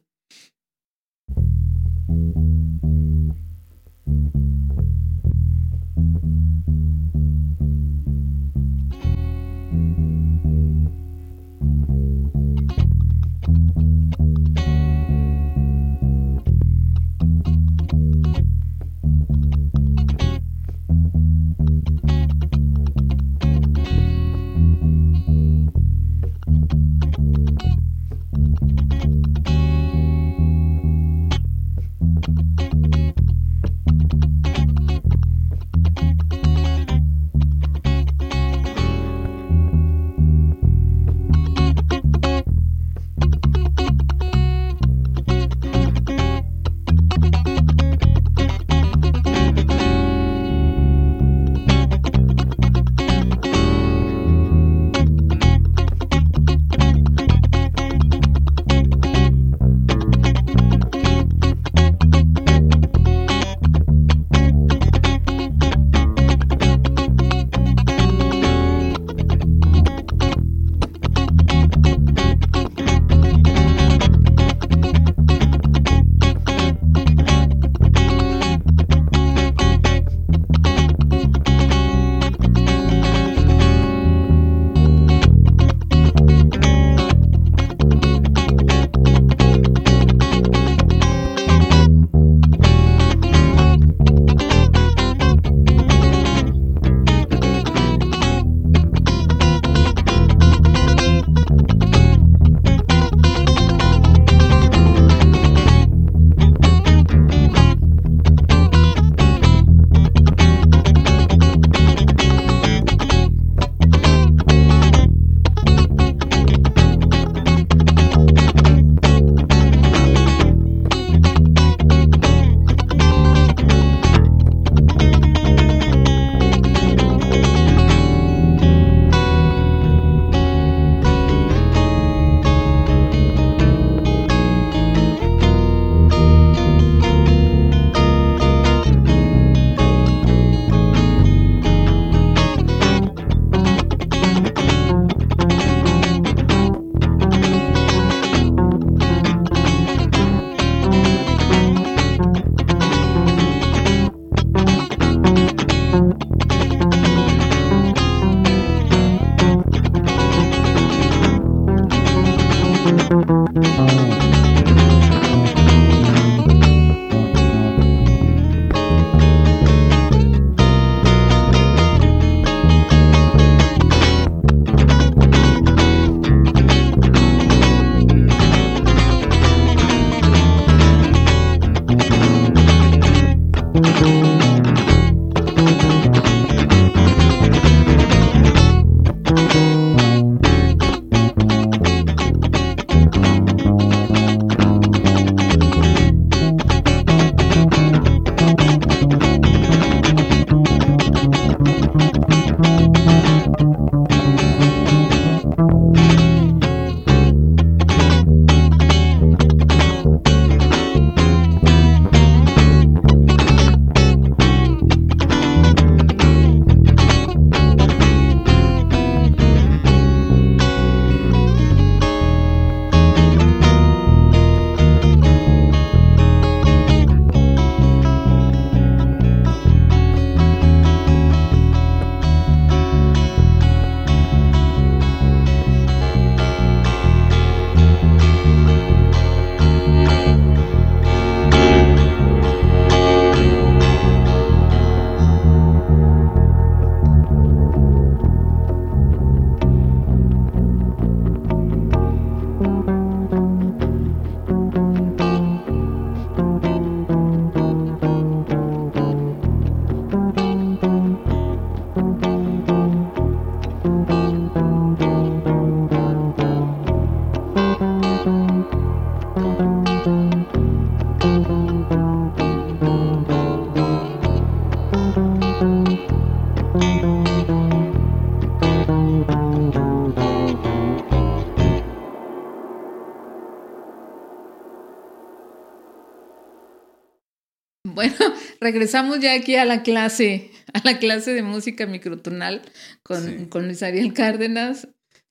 [288.67, 292.63] Regresamos ya aquí a la clase, a la clase de música microtonal
[293.05, 294.89] con, con Luis Ariel Cárdenas.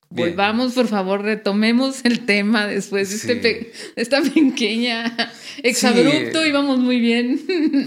[0.09, 5.17] Volvamos, por favor, retomemos el tema después de, este esta pequeña
[5.63, 7.37] exabrupto, íbamos muy bien.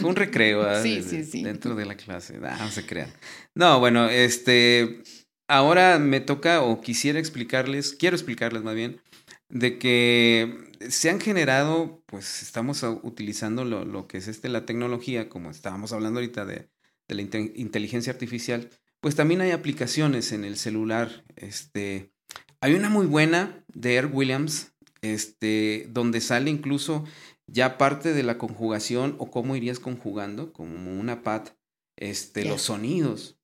[0.01, 0.83] Fue un recreo ¿ah?
[0.83, 1.43] sí, sí, sí.
[1.43, 3.09] dentro de la clase, no, se crean.
[3.55, 5.01] No, bueno, este,
[5.49, 9.01] ahora me toca o quisiera explicarles, quiero explicarles más bien,
[9.49, 15.29] de que se han generado, pues estamos utilizando lo, lo que es este, la tecnología,
[15.29, 16.69] como estábamos hablando ahorita de,
[17.09, 21.25] de la inteligencia artificial, pues también hay aplicaciones en el celular.
[21.37, 22.13] Este,
[22.61, 27.05] hay una muy buena de Air Williams, este, donde sale incluso
[27.47, 31.49] ya parte de la conjugación o cómo irías conjugando, como una pad,
[31.97, 33.38] este, los sonidos.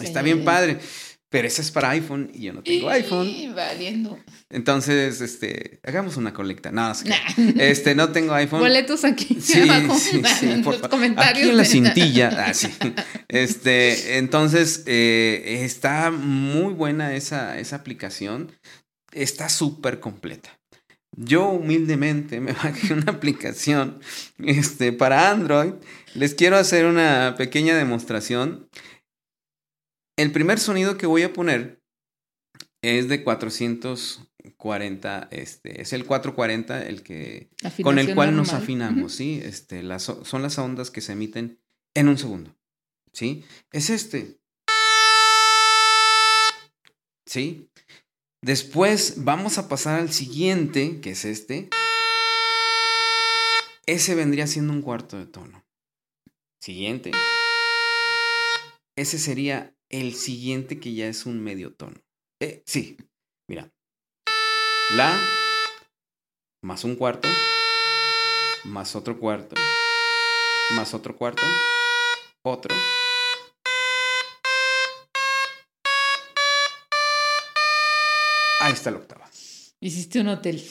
[0.00, 0.78] Está bien padre.
[1.28, 3.54] Pero esa es para iPhone y yo no tengo iPhone.
[3.54, 4.16] Valiendo.
[4.48, 6.70] Entonces, este, hagamos una colecta.
[6.70, 6.92] No,
[7.58, 8.60] este, no tengo iPhone.
[8.60, 9.68] Boletos aquí sí,
[9.98, 11.38] sí, sí, en los comentarios.
[11.38, 12.30] Aquí en la cintilla.
[12.32, 12.52] Ah.
[13.28, 18.52] Este, entonces, eh, está muy buena esa, esa aplicación.
[19.12, 20.56] Está súper completa.
[21.16, 23.98] Yo humildemente me bajé una aplicación
[24.38, 25.72] este, para Android.
[26.14, 28.68] Les quiero hacer una pequeña demostración.
[30.16, 31.82] El primer sonido que voy a poner
[32.82, 37.50] es de 440, este, es el 440 el que
[37.82, 39.40] con el cual nos afinamos, ¿sí?
[39.44, 41.60] Este, las, son las ondas que se emiten
[41.94, 42.56] en un segundo,
[43.12, 43.44] ¿sí?
[43.72, 44.40] Es este.
[47.26, 47.68] ¿Sí?
[48.42, 51.68] Después vamos a pasar al siguiente, que es este.
[53.84, 55.66] Ese vendría siendo un cuarto de tono.
[56.60, 57.10] Siguiente.
[58.96, 61.96] Ese sería el siguiente que ya es un medio tono.
[62.40, 62.98] Eh, sí,
[63.48, 63.72] mira.
[64.94, 65.18] La
[66.62, 67.28] más un cuarto,
[68.64, 69.56] más otro cuarto,
[70.72, 71.42] más otro cuarto,
[72.44, 72.74] otro.
[78.60, 79.30] Ahí está la octava.
[79.80, 80.62] Hiciste un hotel.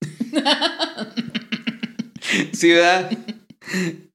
[2.62, 3.10] ¿verdad?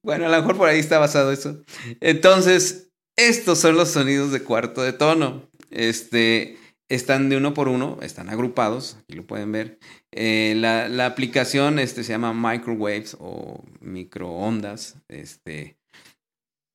[0.02, 1.62] Bueno, a lo mejor por ahí está basado eso.
[2.00, 2.87] Entonces,
[3.18, 5.50] estos son los sonidos de cuarto de tono.
[5.70, 6.56] Este,
[6.88, 9.78] están de uno por uno, están agrupados, aquí lo pueden ver.
[10.12, 15.02] Eh, la, aplicación este, se llama Microwaves o microondas.
[15.08, 15.78] Este,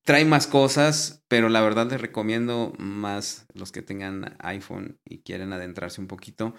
[0.06, 5.54] trae más cosas, pero la verdad les recomiendo más los que tengan iPhone y quieren
[5.54, 6.54] adentrarse un poquito.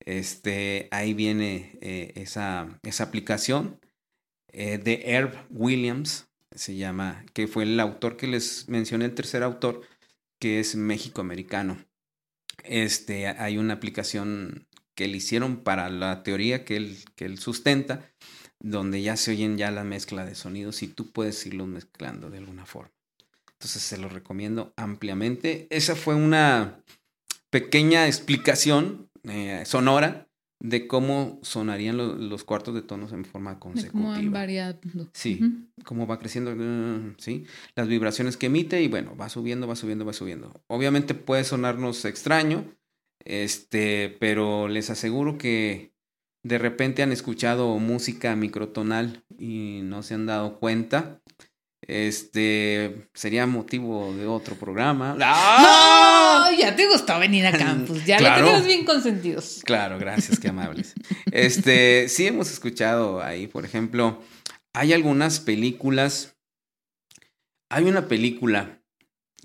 [0.00, 3.80] Este, ahí viene eh, esa, esa, aplicación
[4.52, 9.42] eh, de Herb Williams se llama, que fue el autor que les mencioné, el tercer
[9.42, 9.82] autor,
[10.38, 11.84] que es México Americano.
[12.64, 18.12] Este, hay una aplicación que le hicieron para la teoría que él, que él sustenta,
[18.58, 22.38] donde ya se oyen ya la mezcla de sonidos y tú puedes irlos mezclando de
[22.38, 22.92] alguna forma.
[23.52, 25.66] Entonces se lo recomiendo ampliamente.
[25.70, 26.82] Esa fue una
[27.50, 30.29] pequeña explicación eh, sonora
[30.60, 31.96] de cómo sonarían
[32.28, 33.92] los cuartos de tonos en forma consecutiva.
[33.92, 35.08] Cómo van variando.
[35.14, 35.40] Sí,
[35.84, 40.04] cómo va creciendo, mm, sí, las vibraciones que emite y bueno, va subiendo, va subiendo,
[40.04, 40.62] va subiendo.
[40.66, 42.76] Obviamente puede sonarnos extraño,
[43.24, 45.94] este, pero les aseguro que
[46.42, 51.22] de repente han escuchado música microtonal y no se han dado cuenta
[51.86, 55.14] este sería motivo de otro programa.
[55.14, 56.58] ¡No!
[56.58, 58.04] Ya te gustó venir a campus.
[58.04, 59.60] Ya lo tenemos bien consentidos.
[59.64, 60.94] Claro, gracias, qué amables.
[61.32, 64.22] Este, sí hemos escuchado ahí, por ejemplo,
[64.72, 66.36] hay algunas películas.
[67.70, 68.80] Hay una película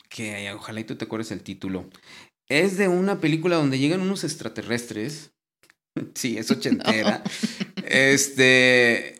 [0.10, 1.90] que ojalá y tú te acuerdes el título.
[2.48, 5.32] Es de una película donde llegan unos extraterrestres.
[6.14, 7.24] Sí, es ochentera.
[7.86, 9.15] Este,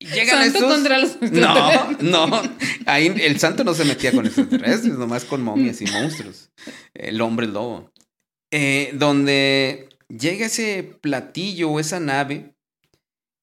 [0.00, 2.42] Llegan santo contra los No, no.
[2.86, 6.50] Ahí el santo no se metía con extraterrestres, nomás con momias y monstruos.
[6.94, 7.92] El hombre lobo.
[8.50, 12.54] Eh, donde llega ese platillo o esa nave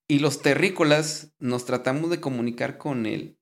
[0.07, 3.37] y los terrícolas nos tratamos de comunicar con él,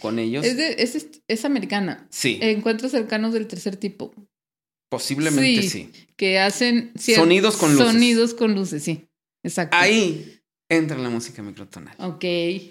[0.00, 0.44] con ellos.
[0.44, 2.06] Es, es, americana.
[2.10, 2.38] Sí.
[2.42, 4.12] Encuentros cercanos del tercer tipo.
[4.90, 5.90] Posiblemente sí.
[6.16, 7.92] Que hacen sonidos con luces.
[7.92, 9.08] Sonidos con luces, sí.
[9.42, 9.76] Exacto.
[9.76, 10.37] Ahí
[10.68, 11.96] entra la música microtonal.
[11.98, 12.22] Ok,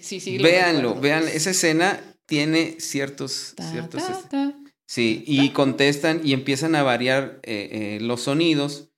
[0.01, 0.37] sí, sí.
[0.37, 3.55] Véanlo, vean, esa escena tiene ciertos...
[3.71, 4.53] ciertos este,
[4.85, 8.89] sí, y contestan y empiezan a variar eh, eh, los sonidos,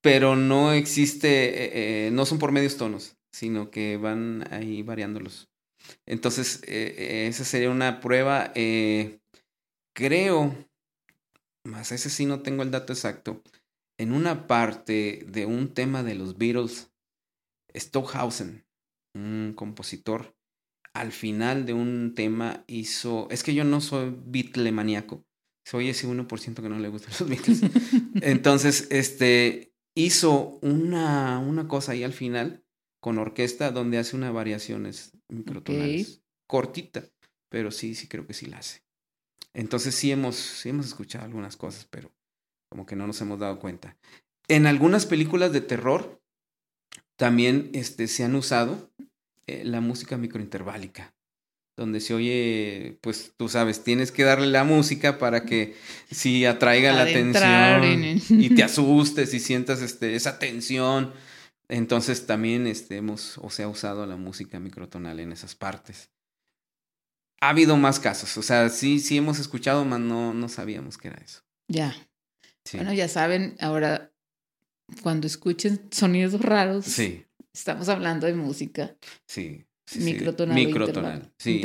[0.00, 5.48] pero no existe, eh, no son por medios tonos, sino que van ahí variándolos.
[6.06, 8.52] Entonces, esa sería una prueba,
[9.94, 10.54] creo,
[11.64, 13.42] más ese sí no tengo el dato exacto,
[13.96, 16.90] en una parte de un tema de los Beatles,
[17.74, 18.66] Stockhausen,
[19.14, 20.36] un compositor,
[20.94, 24.16] al final de un tema hizo, es que yo no soy
[24.72, 25.24] maníaco,
[25.64, 27.60] soy ese 1% que no le gustan los Beatles.
[28.22, 32.64] Entonces, este, hizo una, una cosa ahí al final
[33.00, 36.22] con orquesta donde hace unas variaciones microtonales.
[36.46, 37.04] Cortita,
[37.50, 38.82] pero sí, sí creo que sí la hace.
[39.54, 42.12] Entonces sí hemos, sí hemos escuchado algunas cosas, pero
[42.70, 43.96] como que no nos hemos dado cuenta.
[44.48, 46.17] En algunas películas de terror
[47.18, 48.90] también este, se han usado
[49.48, 51.14] eh, la música microinterválica,
[51.76, 55.74] donde se oye, pues tú sabes, tienes que darle la música para que
[56.10, 61.12] sí atraiga la atención y te asustes y sientas este, esa tensión.
[61.68, 66.10] Entonces también este, hemos, o se ha usado la música microtonal en esas partes.
[67.40, 71.08] Ha habido más casos, o sea, sí, sí hemos escuchado, mas no, no sabíamos que
[71.08, 71.42] era eso.
[71.68, 71.94] Ya.
[72.72, 74.12] Bueno, ya saben, ahora
[75.02, 77.24] cuando escuchen sonidos raros, sí.
[77.52, 78.96] estamos hablando de música.
[79.26, 79.64] Sí.
[79.96, 80.54] microtonal.
[80.54, 81.32] Microtonal.
[81.38, 81.62] sí.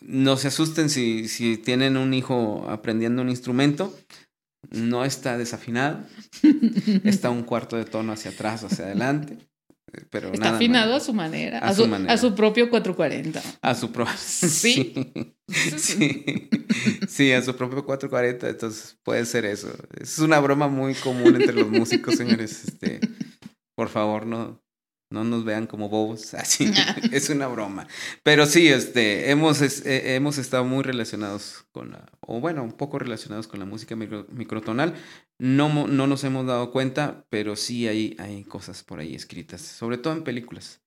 [0.00, 3.96] No se asusten si, si tienen un hijo aprendiendo un instrumento.
[4.70, 6.04] No está desafinado.
[7.04, 9.38] está un cuarto de tono hacia atrás, hacia adelante.
[10.10, 13.42] Pero Está afinado a su manera a, su, a, su, propio 440.
[13.62, 14.14] A su propio.
[14.24, 14.94] Sí.
[15.76, 16.48] sí.
[17.08, 17.32] sí.
[17.32, 18.48] a su propio 440.
[18.48, 19.72] Entonces puede ser eso.
[20.00, 22.64] Es una broma muy común entre los músicos, señores.
[22.64, 23.00] Este,
[23.76, 24.63] por favor, no,
[25.14, 26.70] no nos vean como bobos, así
[27.12, 27.86] es una broma.
[28.22, 32.98] Pero sí, este, hemos, eh, hemos estado muy relacionados con la, o bueno, un poco
[32.98, 34.94] relacionados con la música microtonal.
[35.38, 39.98] No, no nos hemos dado cuenta, pero sí hay, hay cosas por ahí escritas, sobre
[39.98, 40.83] todo en películas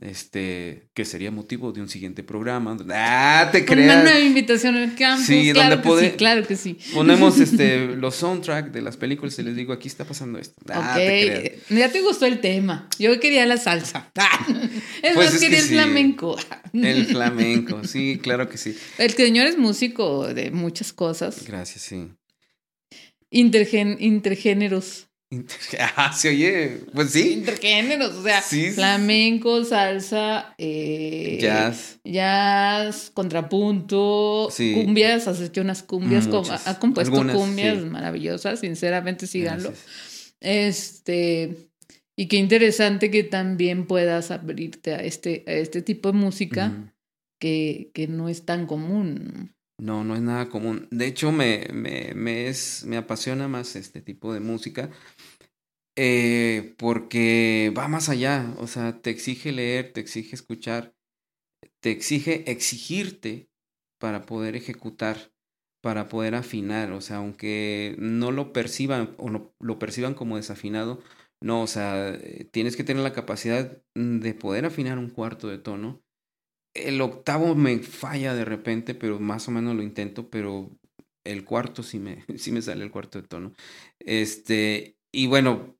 [0.00, 2.76] este, que sería motivo de un siguiente programa.
[2.90, 3.94] Ah, te creas.
[3.94, 5.26] Una nueva invitación al campus.
[5.26, 6.78] Sí, claro que sí, claro que sí.
[6.94, 10.54] Ponemos este, los soundtracks de las películas y les digo, aquí está pasando esto.
[10.68, 12.88] Ah, te ya te gustó el tema.
[12.98, 14.10] Yo quería la salsa.
[15.02, 16.36] es pues más, quería el flamenco.
[16.72, 18.76] el flamenco, sí, claro que sí.
[18.96, 21.44] El señor es músico de muchas cosas.
[21.46, 22.08] Gracias, sí.
[23.30, 25.09] Intergen, intergéneros.
[25.96, 27.34] Ah, se oye, pues sí.
[27.34, 32.00] Intergéneros, o sea, flamenco, salsa, eh, jazz.
[32.04, 36.28] Jazz, contrapunto, cumbias, has hecho unas cumbias,
[36.66, 39.72] ha compuesto cumbias maravillosas, sinceramente síganlo.
[40.40, 41.70] Este,
[42.16, 46.92] y qué interesante que también puedas abrirte a este, a este tipo de música
[47.38, 49.54] que, que no es tan común.
[49.80, 50.86] No, no es nada común.
[50.90, 54.90] De hecho, me, me, me, es, me apasiona más este tipo de música
[55.96, 58.54] eh, porque va más allá.
[58.58, 60.94] O sea, te exige leer, te exige escuchar,
[61.80, 63.50] te exige exigirte
[63.98, 65.32] para poder ejecutar,
[65.82, 66.92] para poder afinar.
[66.92, 71.00] O sea, aunque no lo perciban o no, lo perciban como desafinado,
[71.42, 75.58] no, o sea, eh, tienes que tener la capacidad de poder afinar un cuarto de
[75.58, 76.02] tono
[76.74, 80.70] el octavo me falla de repente, pero más o menos lo intento, pero
[81.24, 83.52] el cuarto sí me, sí me sale el cuarto de tono.
[83.98, 85.76] Este, y bueno,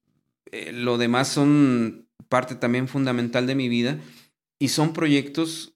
[0.50, 4.00] eh, lo demás son parte también fundamental de mi vida
[4.58, 5.74] y son proyectos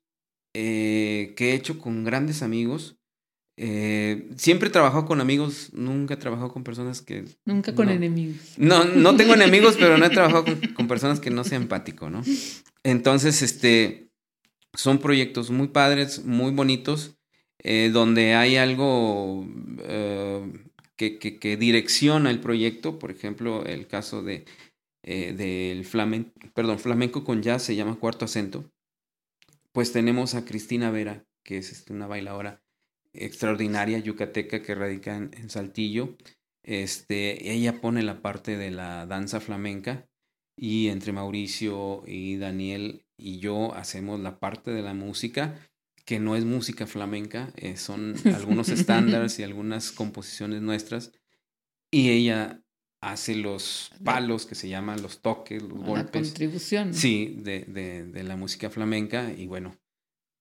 [0.55, 2.97] eh, que he hecho con grandes amigos.
[3.57, 7.25] Eh, siempre he trabajado con amigos, nunca he trabajado con personas que...
[7.45, 8.55] Nunca con enemigos.
[8.57, 12.11] No, no tengo enemigos, pero no he trabajado con, con personas que no sean empático,
[12.11, 12.23] ¿no?
[12.83, 14.11] Entonces, este,
[14.75, 17.17] son proyectos muy padres, muy bonitos,
[17.59, 19.47] eh, donde hay algo
[21.19, 22.99] que, que, direcciona el proyecto.
[22.99, 24.45] Por ejemplo, el caso de,
[25.03, 28.65] eh, del flamenco, perdón, flamenco con jazz se llama Cuarto Acento.
[29.73, 32.63] Pues tenemos a Cristina Vera, que es este, una bailadora
[33.13, 36.17] extraordinaria yucateca que radica en, en, Saltillo.
[36.63, 40.09] Este, ella pone la parte de la danza flamenca
[40.57, 45.59] y entre Mauricio y Daniel y yo hacemos la parte de la música
[46.05, 51.13] que no es música flamenca, eh, son algunos estándares y algunas composiciones nuestras
[51.91, 52.61] y ella
[53.01, 56.23] hace los palos que se llaman los toques, los golpes.
[56.23, 56.95] La contribución.
[56.95, 59.77] Sí, de, de, de, la música flamenca y bueno,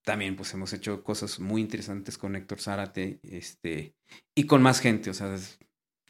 [0.03, 3.95] también pues hemos hecho cosas muy interesantes con Héctor Zárate este,
[4.34, 5.38] y con más gente, o sea,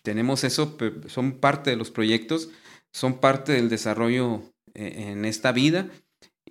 [0.04, 0.78] tenemos eso,
[1.08, 2.50] son parte de los proyectos
[2.94, 4.44] son parte del desarrollo
[4.74, 5.90] eh, en esta vida.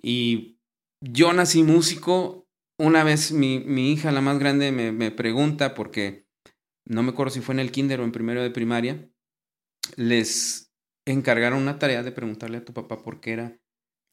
[0.01, 0.59] Y
[1.01, 2.42] yo nací músico.
[2.77, 6.27] Una vez mi, mi hija, la más grande, me, me, pregunta, porque
[6.85, 9.09] no me acuerdo si fue en el kinder o en primero de primaria,
[9.95, 10.73] les
[11.05, 13.59] encargaron una tarea de preguntarle a tu papá por qué era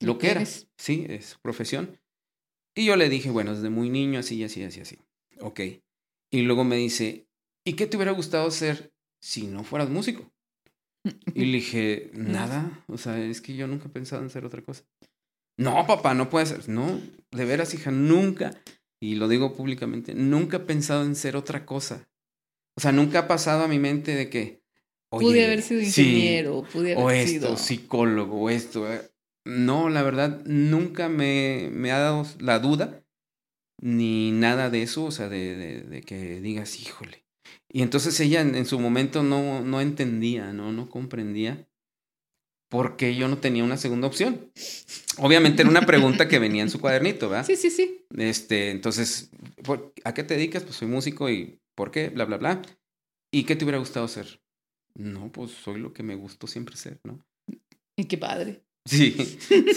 [0.00, 0.44] lo que era.
[0.44, 2.00] Sí, es su profesión.
[2.74, 4.98] Y yo le dije, bueno, desde muy niño, así, así, así, así.
[5.40, 5.60] Ok.
[6.30, 7.28] Y luego me dice,
[7.64, 10.32] ¿y qué te hubiera gustado ser si no fueras músico?
[11.34, 14.62] Y le dije, nada, o sea, es que yo nunca he pensado en hacer otra
[14.62, 14.84] cosa.
[15.60, 16.70] No, papá, no puede ser.
[16.70, 18.58] No, de veras, hija, nunca,
[18.98, 22.08] y lo digo públicamente, nunca he pensado en ser otra cosa.
[22.78, 24.62] O sea, nunca ha pasado a mi mente de que.
[25.10, 28.90] pude haber sido ingeniero, pude haber o esto, psicólogo, o esto.
[28.90, 29.02] Eh.
[29.44, 33.04] No, la verdad, nunca me, me, ha dado la duda,
[33.82, 37.26] ni nada de eso, o sea, de, de, que digas, híjole.
[37.68, 40.72] Y entonces ella en, en, su momento no, no entendía, ¿no?
[40.72, 41.69] No comprendía
[42.70, 44.50] porque yo no tenía una segunda opción.
[45.18, 47.44] Obviamente era una pregunta que venía en su cuadernito, ¿verdad?
[47.44, 48.06] Sí, sí, sí.
[48.16, 49.30] Este, entonces,
[50.04, 50.62] ¿a qué te dedicas?
[50.62, 52.08] Pues soy músico y ¿por qué?
[52.08, 52.62] Bla, bla, bla.
[53.32, 54.40] ¿Y qué te hubiera gustado ser?
[54.94, 57.26] No, pues soy lo que me gustó siempre ser, ¿no?
[57.96, 58.62] Y qué padre.
[58.86, 59.16] Sí,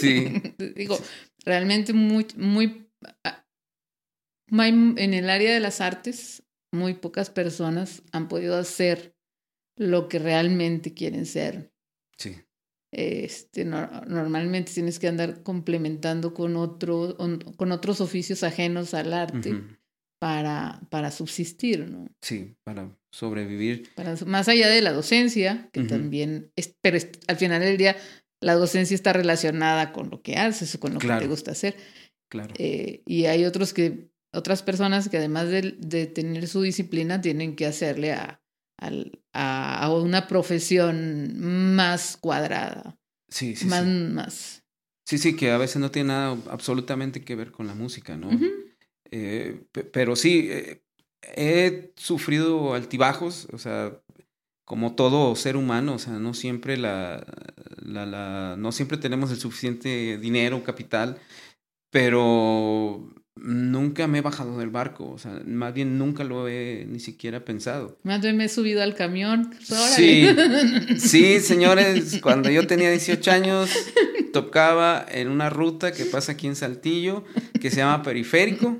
[0.00, 0.40] sí.
[0.76, 0.96] Digo,
[1.44, 2.86] realmente muy, muy,
[4.50, 9.16] en el área de las artes, muy pocas personas han podido hacer
[9.76, 11.72] lo que realmente quieren ser.
[12.16, 12.43] Sí.
[12.96, 17.16] Este, normalmente tienes que andar complementando con, otro,
[17.56, 19.62] con otros oficios ajenos al arte
[20.20, 22.06] para, para subsistir, ¿no?
[22.22, 23.92] Sí, para sobrevivir.
[23.96, 26.96] Para, más allá de la docencia, que también, es, pero
[27.26, 27.96] al final del día
[28.40, 31.74] la docencia está relacionada con lo que haces o con lo que te gusta hacer.
[32.30, 32.54] Claro.
[32.58, 37.56] Eh, y hay otros que, otras personas que además de, de tener su disciplina tienen
[37.56, 38.43] que hacerle a,
[39.32, 42.96] a, una profesión más cuadrada.
[43.28, 43.66] Sí, sí.
[43.66, 43.90] Más, sí.
[43.90, 44.64] más.
[45.04, 48.30] Sí, sí, que a veces no tiene nada absolutamente que ver con la música, ¿no?
[49.10, 50.82] eh, pero sí, eh,
[51.22, 54.00] he sufrido altibajos, o sea,
[54.64, 57.24] como todo ser humano, o sea, no siempre la,
[57.82, 61.18] la, la no siempre tenemos el suficiente dinero, capital,
[61.90, 67.00] pero nunca me he bajado del barco, o sea, más bien nunca lo he ni
[67.00, 67.98] siquiera pensado.
[68.02, 69.54] Más bien me he subido al camión.
[69.60, 70.28] Sí,
[70.98, 73.70] sí, señores, cuando yo tenía 18 años
[74.32, 77.24] tocaba en una ruta que pasa aquí en Saltillo,
[77.60, 78.76] que se llama Periférico.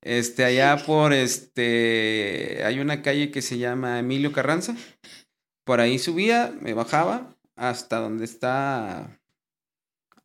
[0.00, 4.76] Este, allá por este, hay una calle que se llama Emilio Carranza.
[5.64, 9.20] Por ahí subía, me bajaba hasta donde está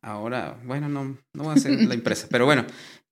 [0.00, 2.64] ahora, bueno, no, no voy a hacer la empresa, pero bueno,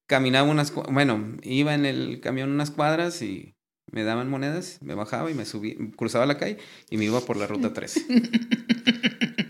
[0.06, 3.54] caminaba unas, bueno, iba en el camión unas cuadras y
[3.90, 6.58] me daban monedas, me bajaba y me subí, cruzaba la calle
[6.90, 8.06] y me iba por la ruta 13.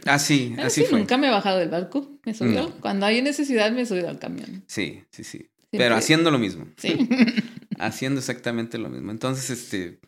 [0.07, 1.01] Así, ah, así fue.
[1.01, 2.73] Nunca me he bajado del barco, me subido.
[2.81, 4.63] Cuando hay necesidad me he subido al camión.
[4.69, 5.51] Sí, sí, sí.
[5.73, 6.69] Pero haciendo lo mismo.
[6.77, 7.09] Sí.
[7.79, 9.11] haciendo exactamente lo mismo.
[9.11, 9.99] Entonces, este,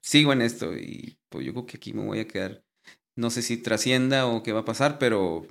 [0.00, 2.62] sigo en esto y pues yo creo que aquí me voy a quedar.
[3.16, 5.44] No sé si trascienda o qué va a pasar, pero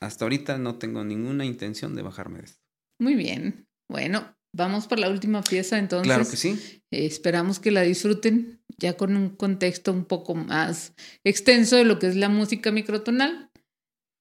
[0.00, 2.62] hasta ahorita no tengo ninguna intención de bajarme de esto.
[3.00, 3.66] Muy bien.
[3.92, 6.06] Bueno, vamos por la última pieza entonces.
[6.06, 6.82] Claro que sí.
[6.90, 10.94] Eh, esperamos que la disfruten ya con un contexto un poco más
[11.24, 13.50] extenso de lo que es la música microtonal.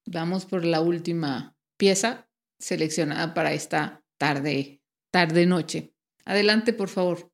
[0.06, 2.30] Vamos por la última pieza
[2.60, 5.94] seleccionada para esta tarde, tarde noche.
[6.26, 7.31] Adelante, por favor.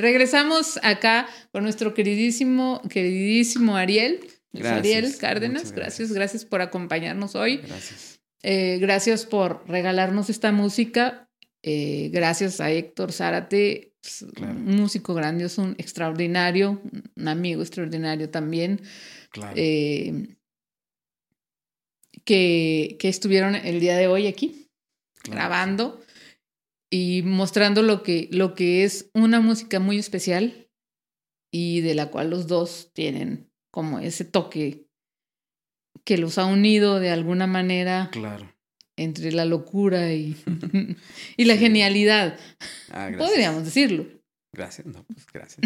[0.00, 4.20] Regresamos acá con nuestro queridísimo, queridísimo Ariel.
[4.52, 5.76] Gracias, Ariel Cárdenas, gracias.
[5.76, 6.12] gracias.
[6.12, 7.58] gracias, por acompañarnos hoy.
[7.58, 8.20] Gracias.
[8.42, 11.28] Eh, gracias por regalarnos esta música.
[11.62, 14.54] Eh, gracias a Héctor Zárate, pues, Claro.
[14.54, 16.80] un músico grandioso, un extraordinario,
[17.16, 18.80] un amigo extraordinario también,
[19.30, 19.52] Claro.
[19.56, 20.36] eh,
[22.24, 24.68] que, que estuvieron el día de hoy aquí
[25.22, 25.36] claro.
[25.38, 26.00] grabando
[26.92, 30.68] y mostrando lo que, lo que es una música muy especial
[31.52, 34.86] y de la cual los dos tienen como ese toque
[36.04, 38.52] que los ha unido de alguna manera Claro.
[38.96, 40.36] entre la locura y,
[41.36, 41.60] y la Sí.
[41.60, 42.38] genialidad,
[42.90, 43.28] Ah, gracias.
[43.30, 44.06] podríamos decirlo.
[44.52, 45.60] Gracias, no, pues gracias.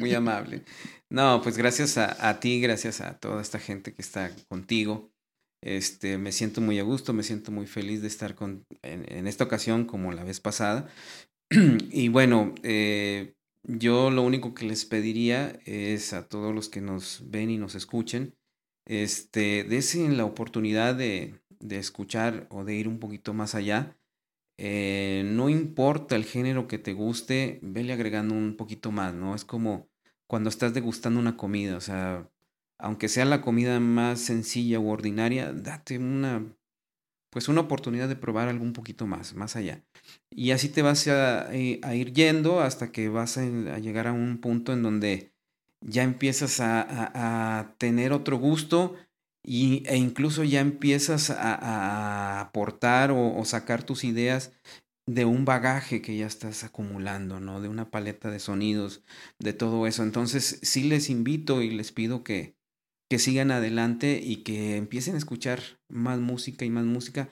[0.00, 0.62] Muy amable.
[1.10, 5.10] No, pues gracias a, a ti, gracias a toda esta gente que está contigo.
[5.66, 9.42] Este, me siento muy a gusto, me siento muy feliz de estar con, en, esta
[9.42, 10.88] ocasión como la vez pasada.
[11.50, 13.34] y bueno, eh,
[13.64, 17.74] yo lo único que les pediría es a todos los que nos ven y nos
[17.74, 18.36] escuchen,
[18.86, 23.98] este, desen la oportunidad de, de escuchar o de ir un poquito más allá.
[24.58, 29.34] Eh, no importa el género que te guste, vele agregando un poquito más, ¿no?
[29.34, 29.88] Es como
[30.28, 32.30] cuando estás degustando una comida, o sea,
[32.78, 36.44] aunque sea la comida más sencilla u ordinaria, date una,
[37.30, 39.84] pues una oportunidad de probar algo un poquito más, más allá.
[40.30, 43.44] Y así te vas a, eh, ir yendo hasta que vas a,
[43.78, 45.32] llegar a un punto en donde
[45.80, 48.96] ya empiezas a, tener otro gusto
[49.44, 54.52] y, e incluso ya empiezas a, a aportar o, o sacar tus ideas
[55.08, 57.60] de un bagaje que ya estás acumulando, ¿no?
[57.60, 59.02] De una paleta de sonidos,
[59.38, 60.02] de todo eso.
[60.02, 62.55] Entonces, sí les invito y les pido que,
[63.08, 67.28] que sigan adelante y que empiecen a escuchar más música y más música.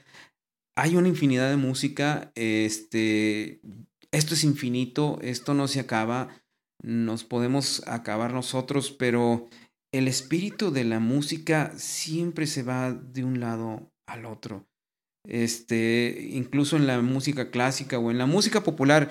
[0.77, 3.61] Hay una infinidad de música, este,
[4.13, 6.29] esto es infinito, esto no se acaba,
[6.83, 9.49] nos podemos acabar nosotros, pero
[9.93, 14.67] el espíritu de la música siempre se va de un lado al otro.
[15.27, 19.11] Este, incluso en la música clásica o en la música popular,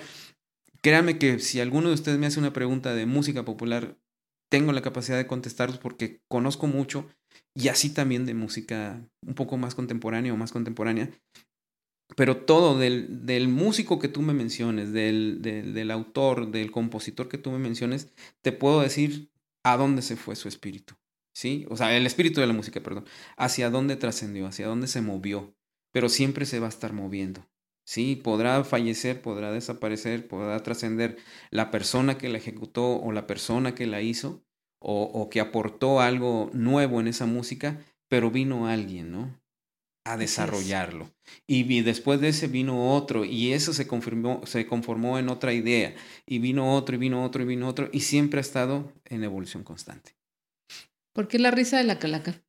[0.81, 3.97] créanme que si alguno de ustedes me hace una pregunta de música popular,
[4.53, 7.07] tengo la capacidad de contestarlos porque conozco mucho
[7.55, 11.09] y así también de música un poco más contemporánea o más contemporánea.
[12.15, 17.29] Pero todo del, del músico que tú me menciones, del, del, del autor, del compositor
[17.29, 18.13] que tú me menciones,
[18.43, 19.31] te puedo decir
[19.63, 20.93] a dónde se fue su espíritu.
[21.35, 21.65] ¿Sí?
[21.71, 23.05] O sea, el espíritu de la música, perdón.
[23.37, 25.55] Hacia dónde trascendió, hacia dónde se movió.
[25.91, 27.43] Pero siempre se va a estar moviendo.
[27.85, 31.17] Sí, podrá fallecer, podrá desaparecer, podrá trascender
[31.51, 34.43] la persona que la ejecutó o la persona que la hizo
[34.79, 39.41] o, o que aportó algo nuevo en esa música, pero vino alguien, ¿no?
[40.05, 40.77] A es.
[40.77, 41.11] desarrollarlo.
[41.47, 45.53] Y vi- después de ese vino otro y eso se confirmó, se conformó en otra
[45.53, 45.95] idea
[46.25, 49.63] y vino otro y vino otro y vino otro y siempre ha estado en evolución
[49.63, 50.15] constante.
[51.11, 52.43] ¿Por qué la risa de la calaca?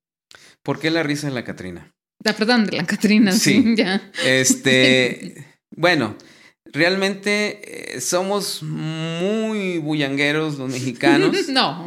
[0.62, 1.94] ¿Por qué la risa de la Catrina?
[2.24, 3.74] Ah, perdón, de la Catrina, sí, Sí.
[3.76, 4.10] ya.
[4.24, 5.46] Este,
[5.76, 6.16] bueno,
[6.64, 11.34] realmente eh, somos muy bullangueros los mexicanos.
[11.48, 11.86] no.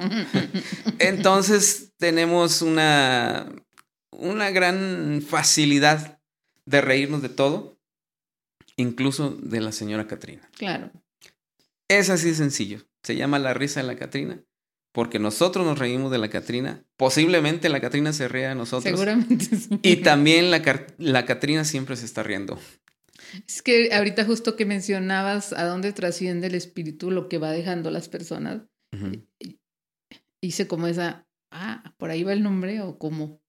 [0.99, 3.51] Entonces tenemos una,
[4.11, 6.19] una gran facilidad
[6.65, 7.79] de reírnos de todo,
[8.75, 10.49] incluso de la señora Catrina.
[10.55, 10.91] claro.
[11.89, 12.85] Es así de sencillo.
[13.01, 14.41] Se llama la risa de la Catrina
[14.97, 16.83] porque nosotros nos reímos de la Catrina.
[16.97, 18.81] Posiblemente la Catrina se ría de nosotros.
[18.99, 19.79] Seguramente sí.
[19.83, 20.63] Y también la,
[20.97, 22.59] la Catrina siempre se está riendo.
[23.47, 27.91] Es que ahorita justo que mencionabas a dónde trasciende el espíritu, lo que va dejando
[27.91, 29.21] las personas, Ujú.
[30.41, 33.39] hice como esa, ah, por ahí va el nombre o cómo.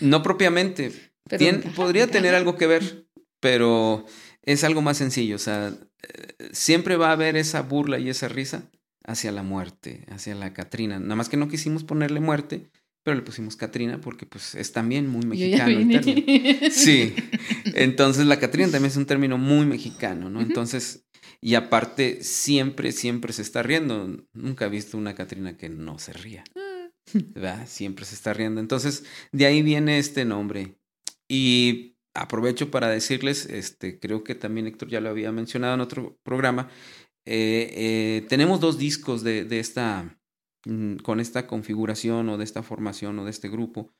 [0.00, 0.92] No propiamente.
[1.28, 2.12] Pero- Tien- ajá, podría ajá.
[2.12, 3.08] tener algo que ver,
[3.40, 4.06] pero
[4.42, 5.34] es algo más sencillo.
[5.34, 5.74] O sea,
[6.04, 8.70] eh, siempre va a haber esa burla y esa risa
[9.04, 10.98] hacia la muerte, hacia la Catrina.
[10.98, 12.70] Nada más que no quisimos ponerle muerte,
[13.02, 15.78] pero le pusimos Catrina porque pues es también muy mexicano.
[15.78, 16.70] el término.
[16.70, 17.14] Sí.
[17.74, 20.40] Entonces la Catrina también es un término muy mexicano, ¿no?
[20.40, 21.04] Entonces,
[21.40, 24.24] y aparte, siempre, siempre se está riendo.
[24.32, 26.44] Nunca he visto una Catrina que no se ría.
[27.12, 27.66] ¿verdad?
[27.66, 28.60] Siempre se está riendo.
[28.60, 30.76] Entonces, de ahí viene este nombre.
[31.28, 36.18] Y aprovecho para decirles, este, creo que también Héctor ya lo había mencionado en otro
[36.22, 36.68] programa.
[37.24, 40.18] Eh, eh, tenemos dos discos de, de esta,
[40.64, 43.92] mm, con esta configuración o de esta formación o de este grupo,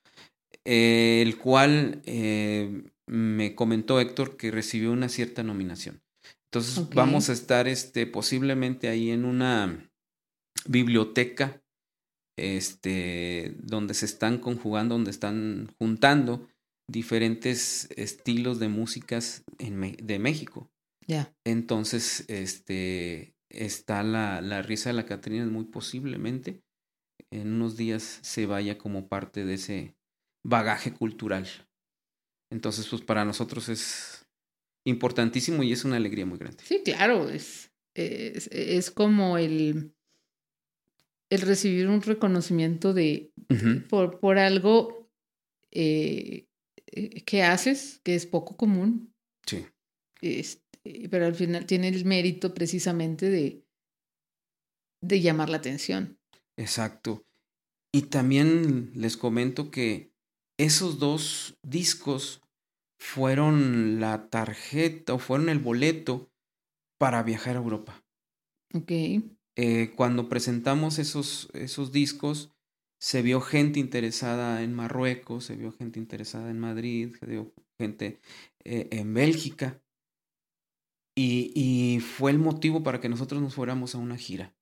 [0.64, 6.02] eh, el cual eh, me comentó Héctor que recibió una cierta nominación.
[6.46, 9.90] Entonces vamos a estar este, posiblemente ahí en una
[10.66, 11.62] biblioteca
[12.36, 16.48] este, donde se están conjugando, donde están juntando
[16.88, 20.71] diferentes estilos de músicas en de México.
[21.06, 21.34] Ya.
[21.44, 26.62] Entonces, este, está la, la risa de la Catrina, muy posiblemente
[27.32, 29.96] en unos días se vaya como parte de ese
[30.44, 31.48] bagaje cultural.
[32.50, 34.28] Entonces, pues para nosotros es
[34.86, 36.62] importantísimo y es una alegría muy grande.
[36.64, 39.94] Sí, claro, es, es, es como el,
[41.30, 43.32] el recibir un reconocimiento de,
[43.88, 45.10] por, por algo
[45.70, 46.48] eh,
[46.86, 49.14] eh, que haces, que es poco común.
[49.46, 49.66] Sí.
[51.10, 53.64] Pero al final tiene el mérito precisamente de,
[55.02, 56.18] de llamar la atención.
[56.56, 57.24] Exacto.
[57.94, 60.12] Y también les comento que
[60.58, 62.42] esos dos discos
[62.98, 66.30] fueron la tarjeta o fueron el boleto
[66.98, 68.04] para viajar a Europa.
[68.74, 68.92] Ok.
[69.56, 72.52] Eh, cuando presentamos esos, esos discos,
[73.00, 78.20] se vio gente interesada en Marruecos, se vio gente interesada en Madrid, se vio gente
[78.64, 79.82] eh, en Bélgica.
[81.14, 84.54] Y, y, fue el motivo para que nosotros nos fuéramos a una gira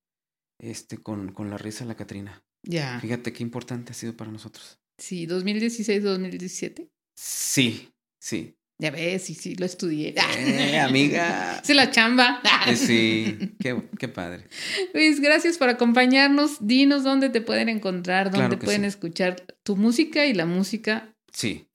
[0.59, 2.43] este, con, con la risa la Catrina.
[2.63, 2.99] Ya.
[3.01, 4.81] Fíjate qué importante ha sido para nosotros.
[4.99, 6.91] Sí, 2016-2017.
[7.17, 7.89] Sí,
[8.21, 8.57] sí.
[8.81, 10.15] Ya ves, sí, sí, lo estudié.
[10.39, 11.61] Eh, amiga.
[11.65, 12.41] Sí, la chamba.
[12.67, 14.49] Eh, sí, qué, qué, padre.
[14.95, 16.67] Luis, gracias por acompañarnos.
[16.67, 18.87] Dinos dónde te pueden encontrar, dónde pueden sí.
[18.87, 21.15] escuchar tu música y la música.
[21.31, 21.67] Sí.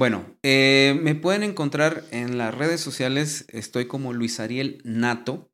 [0.00, 3.44] Bueno, eh, me pueden encontrar en las redes sociales.
[3.50, 5.52] Estoy como Luis Ariel Nato,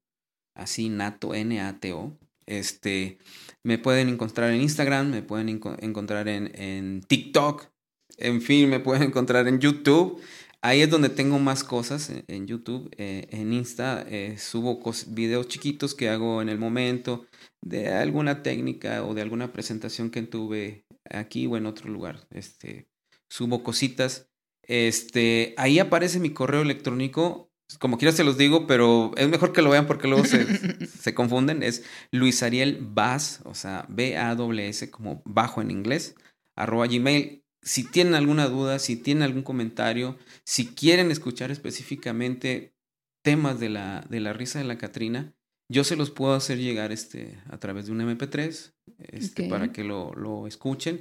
[0.55, 2.17] así Nato, N-A-T-O.
[2.47, 3.19] Este,
[3.65, 7.73] me pueden encontrar en Instagram, me pueden encontrar en, TikTok,
[8.19, 10.23] en fin, me pueden encontrar en YouTube.
[10.63, 12.89] Ahí es donde tengo más cosas en, en YouTube.
[12.99, 17.27] Eh, en Insta eh, subo videos chiquitos que hago en el momento
[17.63, 22.29] de alguna técnica o de alguna presentación que tuve aquí o en otro lugar.
[22.31, 22.87] Este,
[23.29, 24.31] subo cositas.
[24.67, 27.51] Este, ahí aparece mi correo electrónico.
[27.81, 30.47] Como quiera se los digo, pero es mejor que lo vean porque luego se,
[30.87, 31.63] se confunden.
[31.63, 36.15] Es Luis Ariel Bass, o sea, B-A-W-S, como bajo en inglés,
[36.55, 42.77] arroba gmail si tienen alguna duda, si tienen algún comentario, si quieren escuchar específicamente
[43.23, 45.35] temas de la, de la risa de la Catrina,
[45.69, 49.51] yo se los puedo hacer llegar este, a través de un MP3 este, okay.
[49.51, 51.01] para que lo, lo escuchen.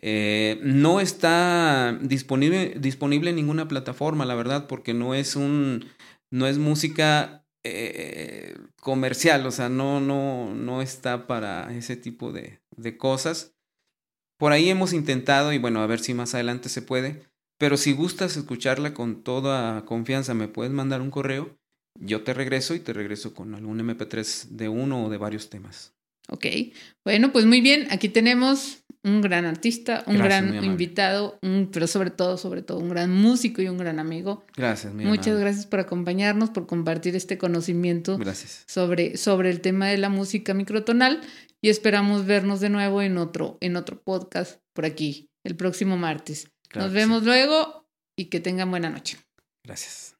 [0.00, 5.84] Eh, no está disponible, disponible en ninguna plataforma, la verdad, porque no es un
[6.30, 12.60] no es música eh, comercial, o sea, no, no, no está para ese tipo de,
[12.76, 13.54] de cosas.
[14.36, 17.22] Por ahí hemos intentado y bueno, a ver si más adelante se puede.
[17.56, 21.56] Pero si gustas escucharla con toda confianza, me puedes mandar un correo.
[22.00, 25.94] Yo te regreso y te regreso con algún MP3 de uno o de varios temas.
[26.28, 26.46] Ok,
[27.04, 27.86] bueno, pues muy bien.
[27.90, 32.78] Aquí tenemos un gran artista, un Gracias, gran invitado, un, pero sobre todo, sobre todo,
[32.78, 34.46] un gran músico y un gran amigo.
[34.56, 35.44] Gracias, mi Muchas amable.
[35.44, 38.64] gracias por acompañarnos, por compartir este conocimiento gracias.
[38.66, 41.20] Sobre, sobre el tema de la música microtonal
[41.60, 46.48] y esperamos vernos de nuevo en otro, en otro podcast por aquí el próximo martes.
[46.68, 47.26] Claro Nos vemos sí.
[47.26, 47.86] luego
[48.16, 49.18] y que tengan buena noche.
[49.62, 50.13] Gracias.